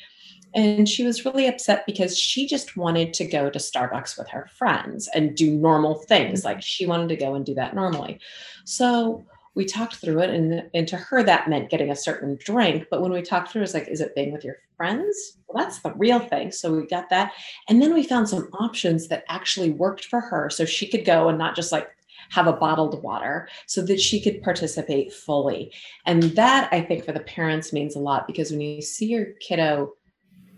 [0.53, 4.49] and she was really upset because she just wanted to go to Starbucks with her
[4.55, 6.43] friends and do normal things.
[6.43, 8.19] Like she wanted to go and do that normally.
[8.65, 9.25] So
[9.55, 12.85] we talked through it, and, and to her, that meant getting a certain drink.
[12.89, 15.37] But when we talked through, it was like, is it being with your friends?
[15.47, 16.51] Well, that's the real thing.
[16.51, 17.33] So we got that.
[17.67, 20.49] And then we found some options that actually worked for her.
[20.49, 21.89] So she could go and not just like
[22.29, 25.73] have a bottled water so that she could participate fully.
[26.05, 29.25] And that I think for the parents means a lot because when you see your
[29.39, 29.93] kiddo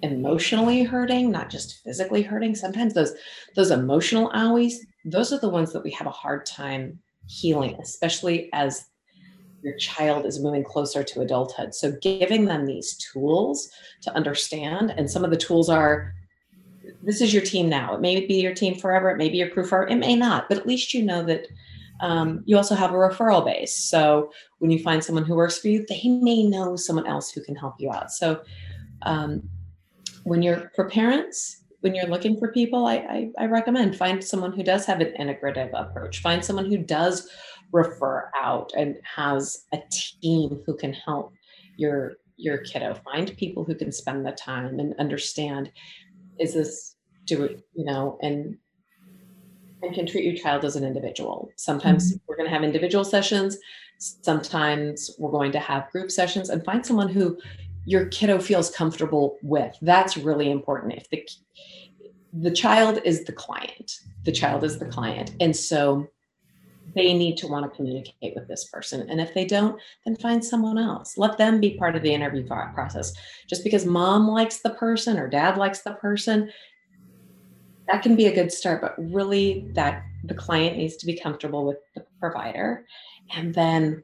[0.02, 2.56] emotionally hurting, not just physically hurting.
[2.56, 3.14] Sometimes those
[3.56, 4.76] those emotional owies,
[5.06, 8.86] those are the ones that we have a hard time healing, especially as
[9.64, 11.76] your child is moving closer to adulthood.
[11.76, 13.70] So giving them these tools
[14.02, 16.14] to understand, and some of the tools are
[17.04, 17.93] this is your team now.
[17.95, 19.10] It may be your team forever.
[19.10, 19.88] It may be your crew forever.
[19.88, 21.47] It may not, but at least you know that
[21.99, 23.76] um, you also have a referral base.
[23.76, 27.43] So when you find someone who works for you, they may know someone else who
[27.43, 28.12] can help you out.
[28.12, 28.41] So
[29.04, 29.47] um,
[30.24, 34.53] when you're for parents when you're looking for people I, I, I recommend find someone
[34.53, 36.22] who does have an integrative approach.
[36.22, 37.30] Find someone who does
[37.72, 41.34] refer out and has a team who can help
[41.78, 42.95] your your kiddo.
[43.11, 45.72] Find people who can spend the time and understand
[46.39, 46.95] is this
[47.26, 48.57] do it you know and
[49.84, 51.49] and can treat your child as an individual.
[51.55, 52.24] Sometimes mm-hmm.
[52.28, 53.57] we're going to have individual sessions
[54.01, 57.38] sometimes we're going to have group sessions and find someone who
[57.86, 61.27] your kiddo feels comfortable with that's really important if the
[62.34, 66.07] the child is the client the child is the client and so
[66.95, 69.09] they need to want to communicate with this person.
[69.09, 71.17] And if they don't, then find someone else.
[71.17, 73.13] Let them be part of the interview process.
[73.47, 76.51] Just because mom likes the person or dad likes the person,
[77.88, 78.82] that can be a good start.
[78.82, 82.86] But really, that the client needs to be comfortable with the provider.
[83.34, 84.03] And then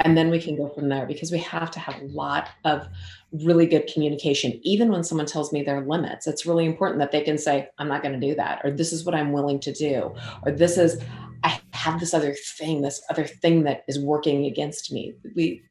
[0.00, 2.86] and then we can go from there because we have to have a lot of
[3.32, 7.20] really good communication even when someone tells me their limits it's really important that they
[7.20, 9.72] can say i'm not going to do that or this is what i'm willing to
[9.72, 10.14] do
[10.44, 11.02] or this is
[11.44, 15.14] I have this other thing, this other thing that is working against me.
[15.36, 15.62] We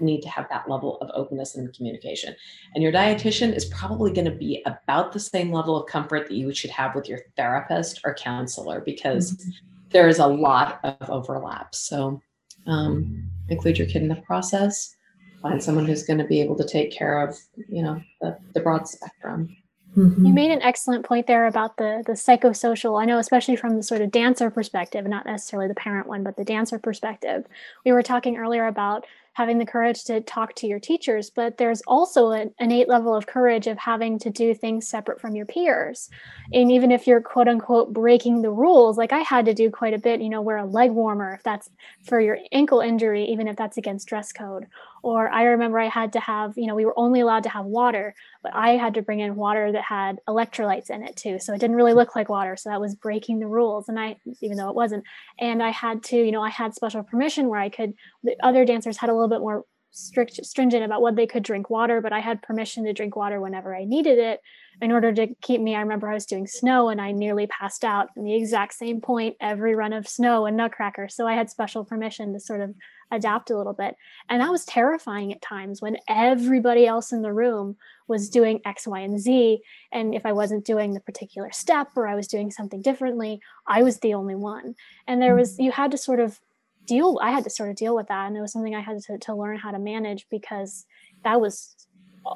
[0.00, 2.34] need to have that level of openness and communication.
[2.74, 6.34] And your dietitian is probably going to be about the same level of comfort that
[6.34, 9.50] you should have with your therapist or counselor because mm-hmm.
[9.90, 11.74] there is a lot of overlap.
[11.74, 12.20] So
[12.66, 14.94] um, include your kid in the process.
[15.42, 18.60] Find someone who's going to be able to take care of, you know, the, the
[18.60, 19.56] broad spectrum.
[19.96, 20.26] Mm-hmm.
[20.26, 23.00] You made an excellent point there about the the psychosocial.
[23.00, 26.36] I know, especially from the sort of dancer perspective, not necessarily the parent one, but
[26.36, 27.46] the dancer perspective.
[27.84, 31.80] We were talking earlier about having the courage to talk to your teachers, but there's
[31.82, 36.10] also an innate level of courage of having to do things separate from your peers.
[36.52, 39.94] And even if you're quote unquote breaking the rules, like I had to do quite
[39.94, 41.70] a bit, you know, wear a leg warmer if that's
[42.02, 44.66] for your ankle injury, even if that's against dress code.
[45.08, 47.64] Or I remember I had to have, you know, we were only allowed to have
[47.64, 51.38] water, but I had to bring in water that had electrolytes in it too.
[51.38, 52.58] So it didn't really look like water.
[52.58, 53.88] So that was breaking the rules.
[53.88, 55.04] And I, even though it wasn't,
[55.40, 58.66] and I had to, you know, I had special permission where I could, the other
[58.66, 62.12] dancers had a little bit more strict, stringent about what they could drink water, but
[62.12, 64.42] I had permission to drink water whenever I needed it
[64.80, 65.74] in order to keep me.
[65.74, 69.00] I remember I was doing snow and I nearly passed out in the exact same
[69.00, 71.08] point every run of snow and Nutcracker.
[71.08, 72.74] So I had special permission to sort of
[73.10, 73.96] adapt a little bit.
[74.28, 77.76] And that was terrifying at times when everybody else in the room
[78.06, 79.60] was doing X, Y, and Z.
[79.92, 83.82] And if I wasn't doing the particular step or I was doing something differently, I
[83.82, 84.74] was the only one.
[85.06, 86.40] And there was, you had to sort of
[86.86, 88.26] deal, I had to sort of deal with that.
[88.26, 90.86] And it was something I had to, to learn how to manage because
[91.24, 91.74] that was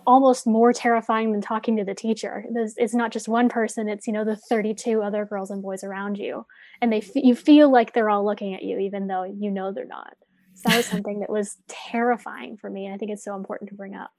[0.07, 2.45] almost more terrifying than talking to the teacher.
[2.55, 6.19] It's not just one person; it's you know the 32 other girls and boys around
[6.19, 6.47] you,
[6.81, 9.87] and they you feel like they're all looking at you, even though you know they're
[9.87, 10.15] not.
[10.55, 12.87] So that was something that was terrifying for me.
[12.87, 14.11] And I think it's so important to bring up.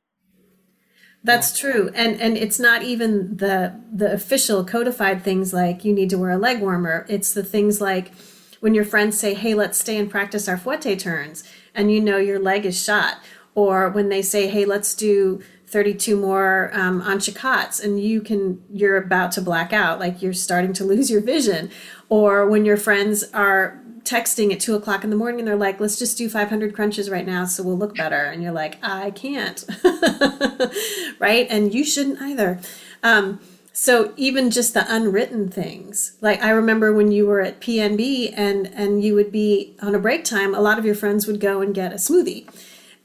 [1.24, 1.89] That's true.
[1.95, 6.32] And and it's not even the the official codified things like you need to wear
[6.32, 7.05] a leg warmer.
[7.07, 8.11] It's the things like
[8.59, 11.43] when your friends say, "Hey, let's stay and practice our fouette turns,"
[11.74, 13.19] and you know your leg is shot,
[13.55, 15.41] or when they say, "Hey, let's do
[15.74, 20.71] 32 more um, entrechats," and you can you're about to black out, like you're starting
[20.74, 21.69] to lose your vision,
[22.09, 25.80] or when your friends are texting at two o'clock in the morning and they're like,
[25.80, 28.17] let's just do 500 crunches right now so we'll look better.
[28.17, 29.63] And you're like, I can't.
[31.19, 31.47] right.
[31.49, 32.59] And you shouldn't either.
[33.01, 33.39] Um,
[33.71, 38.67] so even just the unwritten things, like I remember when you were at PNB and,
[38.67, 41.61] and you would be on a break time, a lot of your friends would go
[41.61, 42.47] and get a smoothie.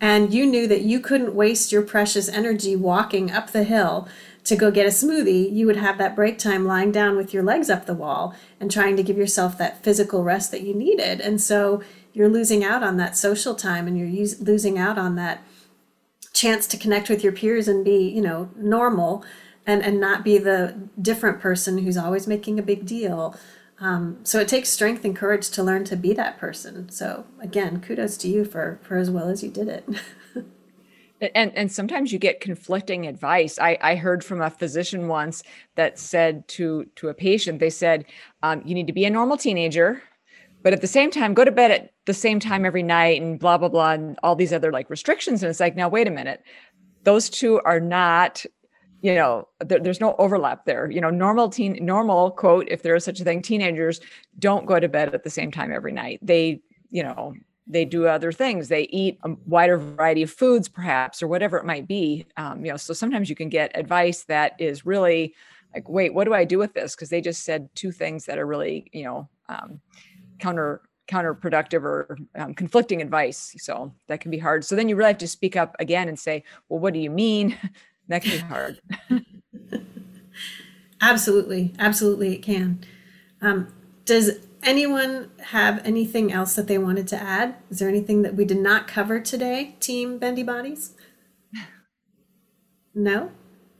[0.00, 4.08] And you knew that you couldn't waste your precious energy walking up the hill
[4.48, 7.42] to go get a smoothie, you would have that break time lying down with your
[7.42, 11.20] legs up the wall and trying to give yourself that physical rest that you needed.
[11.20, 11.82] And so
[12.14, 15.42] you're losing out on that social time and you're losing out on that
[16.32, 19.22] chance to connect with your peers and be, you know, normal
[19.66, 23.36] and, and not be the different person who's always making a big deal.
[23.80, 26.88] Um, so it takes strength and courage to learn to be that person.
[26.90, 29.88] So again, kudos to you for, for as well as you did it.
[31.20, 35.42] and and sometimes you get conflicting advice i i heard from a physician once
[35.74, 38.04] that said to to a patient they said
[38.42, 40.02] um, you need to be a normal teenager
[40.62, 43.38] but at the same time go to bed at the same time every night and
[43.38, 46.10] blah blah blah and all these other like restrictions and it's like now wait a
[46.10, 46.42] minute
[47.04, 48.44] those two are not
[49.00, 50.90] you know there, there's no overlap there.
[50.90, 54.00] You know normal teen normal quote if there is such a thing teenagers
[54.38, 56.18] don't go to bed at the same time every night.
[56.22, 57.34] They you know
[57.66, 58.68] they do other things.
[58.68, 62.26] They eat a wider variety of foods perhaps or whatever it might be.
[62.36, 65.34] Um, you know so sometimes you can get advice that is really
[65.74, 66.94] like wait what do i do with this?
[66.94, 69.80] Because they just said two things that are really you know um,
[70.38, 73.54] counter counterproductive or um, conflicting advice.
[73.58, 74.62] So that can be hard.
[74.62, 77.10] So then you really have to speak up again and say well what do you
[77.10, 77.56] mean
[78.08, 78.80] that can be hard
[81.00, 82.80] absolutely absolutely it can
[83.40, 83.72] um,
[84.04, 87.56] does anyone have anything else that they wanted to add?
[87.70, 90.94] Is there anything that we did not cover today, Team Bendy Bodies?
[92.94, 93.30] No?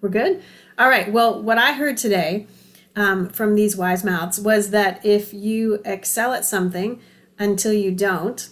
[0.00, 0.44] We're good?
[0.78, 1.10] All right.
[1.10, 2.46] Well, what I heard today
[2.94, 7.00] um, from these wise mouths was that if you excel at something
[7.36, 8.48] until you don't,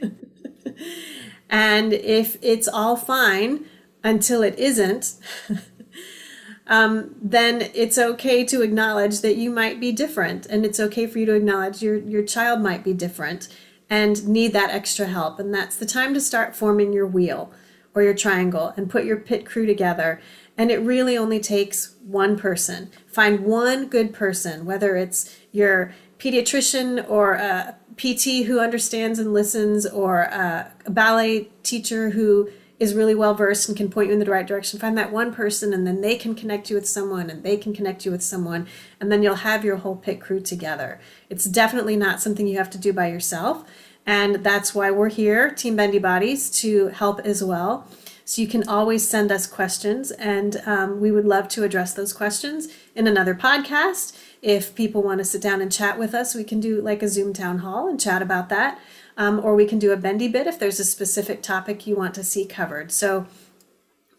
[1.50, 3.64] and if it's all fine
[4.02, 5.14] until it isn't,
[6.66, 10.46] um, then it's okay to acknowledge that you might be different.
[10.46, 13.48] And it's okay for you to acknowledge your, your child might be different
[13.88, 15.38] and need that extra help.
[15.38, 17.52] And that's the time to start forming your wheel
[17.94, 20.20] or your triangle and put your pit crew together.
[20.56, 22.90] And it really only takes one person.
[23.06, 29.86] Find one good person, whether it's your pediatrician or a PT who understands and listens,
[29.86, 32.48] or a ballet teacher who
[32.80, 34.80] is really well versed and can point you in the right direction.
[34.80, 37.74] Find that one person, and then they can connect you with someone, and they can
[37.74, 38.66] connect you with someone,
[38.98, 40.98] and then you'll have your whole pit crew together.
[41.28, 43.64] It's definitely not something you have to do by yourself.
[44.06, 47.86] And that's why we're here, Team Bendy Bodies, to help as well.
[48.24, 52.12] So you can always send us questions, and um, we would love to address those
[52.12, 54.16] questions in another podcast.
[54.40, 57.08] If people want to sit down and chat with us, we can do like a
[57.08, 58.78] Zoom town hall and chat about that.
[59.20, 62.14] Um, or we can do a bendy bit if there's a specific topic you want
[62.14, 62.90] to see covered.
[62.90, 63.26] So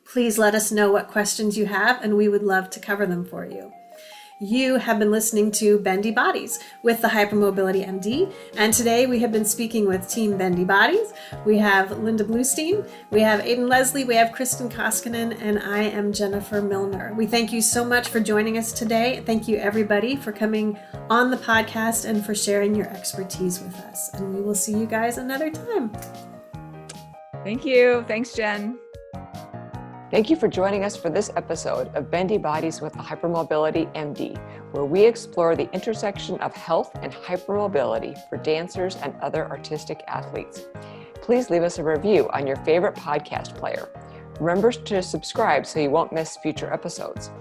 [0.06, 3.26] please let us know what questions you have, and we would love to cover them
[3.26, 3.74] for you.
[4.44, 9.32] You have been listening to Bendy Bodies with the Hypermobility MD, and today we have
[9.32, 11.14] been speaking with Team Bendy Bodies.
[11.46, 16.12] We have Linda Bluestein, we have Aidan Leslie, we have Kristin Koskinen, and I am
[16.12, 17.14] Jennifer Milner.
[17.14, 19.22] We thank you so much for joining us today.
[19.28, 20.76] Thank you, everybody, for coming
[21.12, 24.12] on the podcast and for sharing your expertise with us.
[24.16, 25.92] And we will see you guys another time.
[27.44, 28.04] Thank you.
[28.08, 28.80] Thanks, Jen.
[30.12, 34.38] Thank you for joining us for this episode of Bendy Bodies with the Hypermobility MD,
[34.74, 40.66] where we explore the intersection of health and hypermobility for dancers and other artistic athletes.
[41.22, 43.88] Please leave us a review on your favorite podcast player.
[44.42, 47.32] Remember to subscribe so you won't miss future episodes.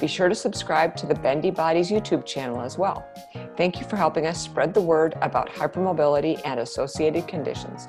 [0.00, 3.08] Be sure to subscribe to the Bendy Bodies YouTube channel as well.
[3.56, 7.88] Thank you for helping us spread the word about hypermobility and associated conditions.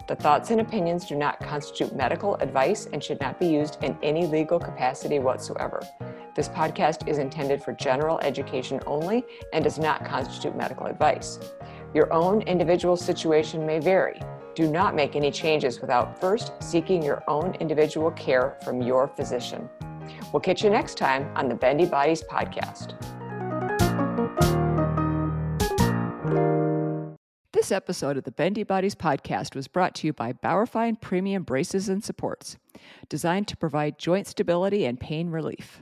[0.08, 3.98] The thoughts and opinions do not constitute medical advice and should not be used in
[4.04, 5.82] any legal capacity whatsoever.
[6.36, 11.39] This podcast is intended for general education only and does not constitute medical advice.
[11.95, 14.22] Your own individual situation may vary.
[14.58, 19.70] Do not make any changes without first seeking your own individual care from your physician.
[20.34, 22.95] We'll catch you next time on the Bendy Bodies podcast.
[27.53, 31.88] This episode of the Bendy Bodies podcast was brought to you by Bauerfeind Premium Braces
[31.88, 32.58] and Supports,
[33.10, 35.76] designed to provide joint stability and pain relief.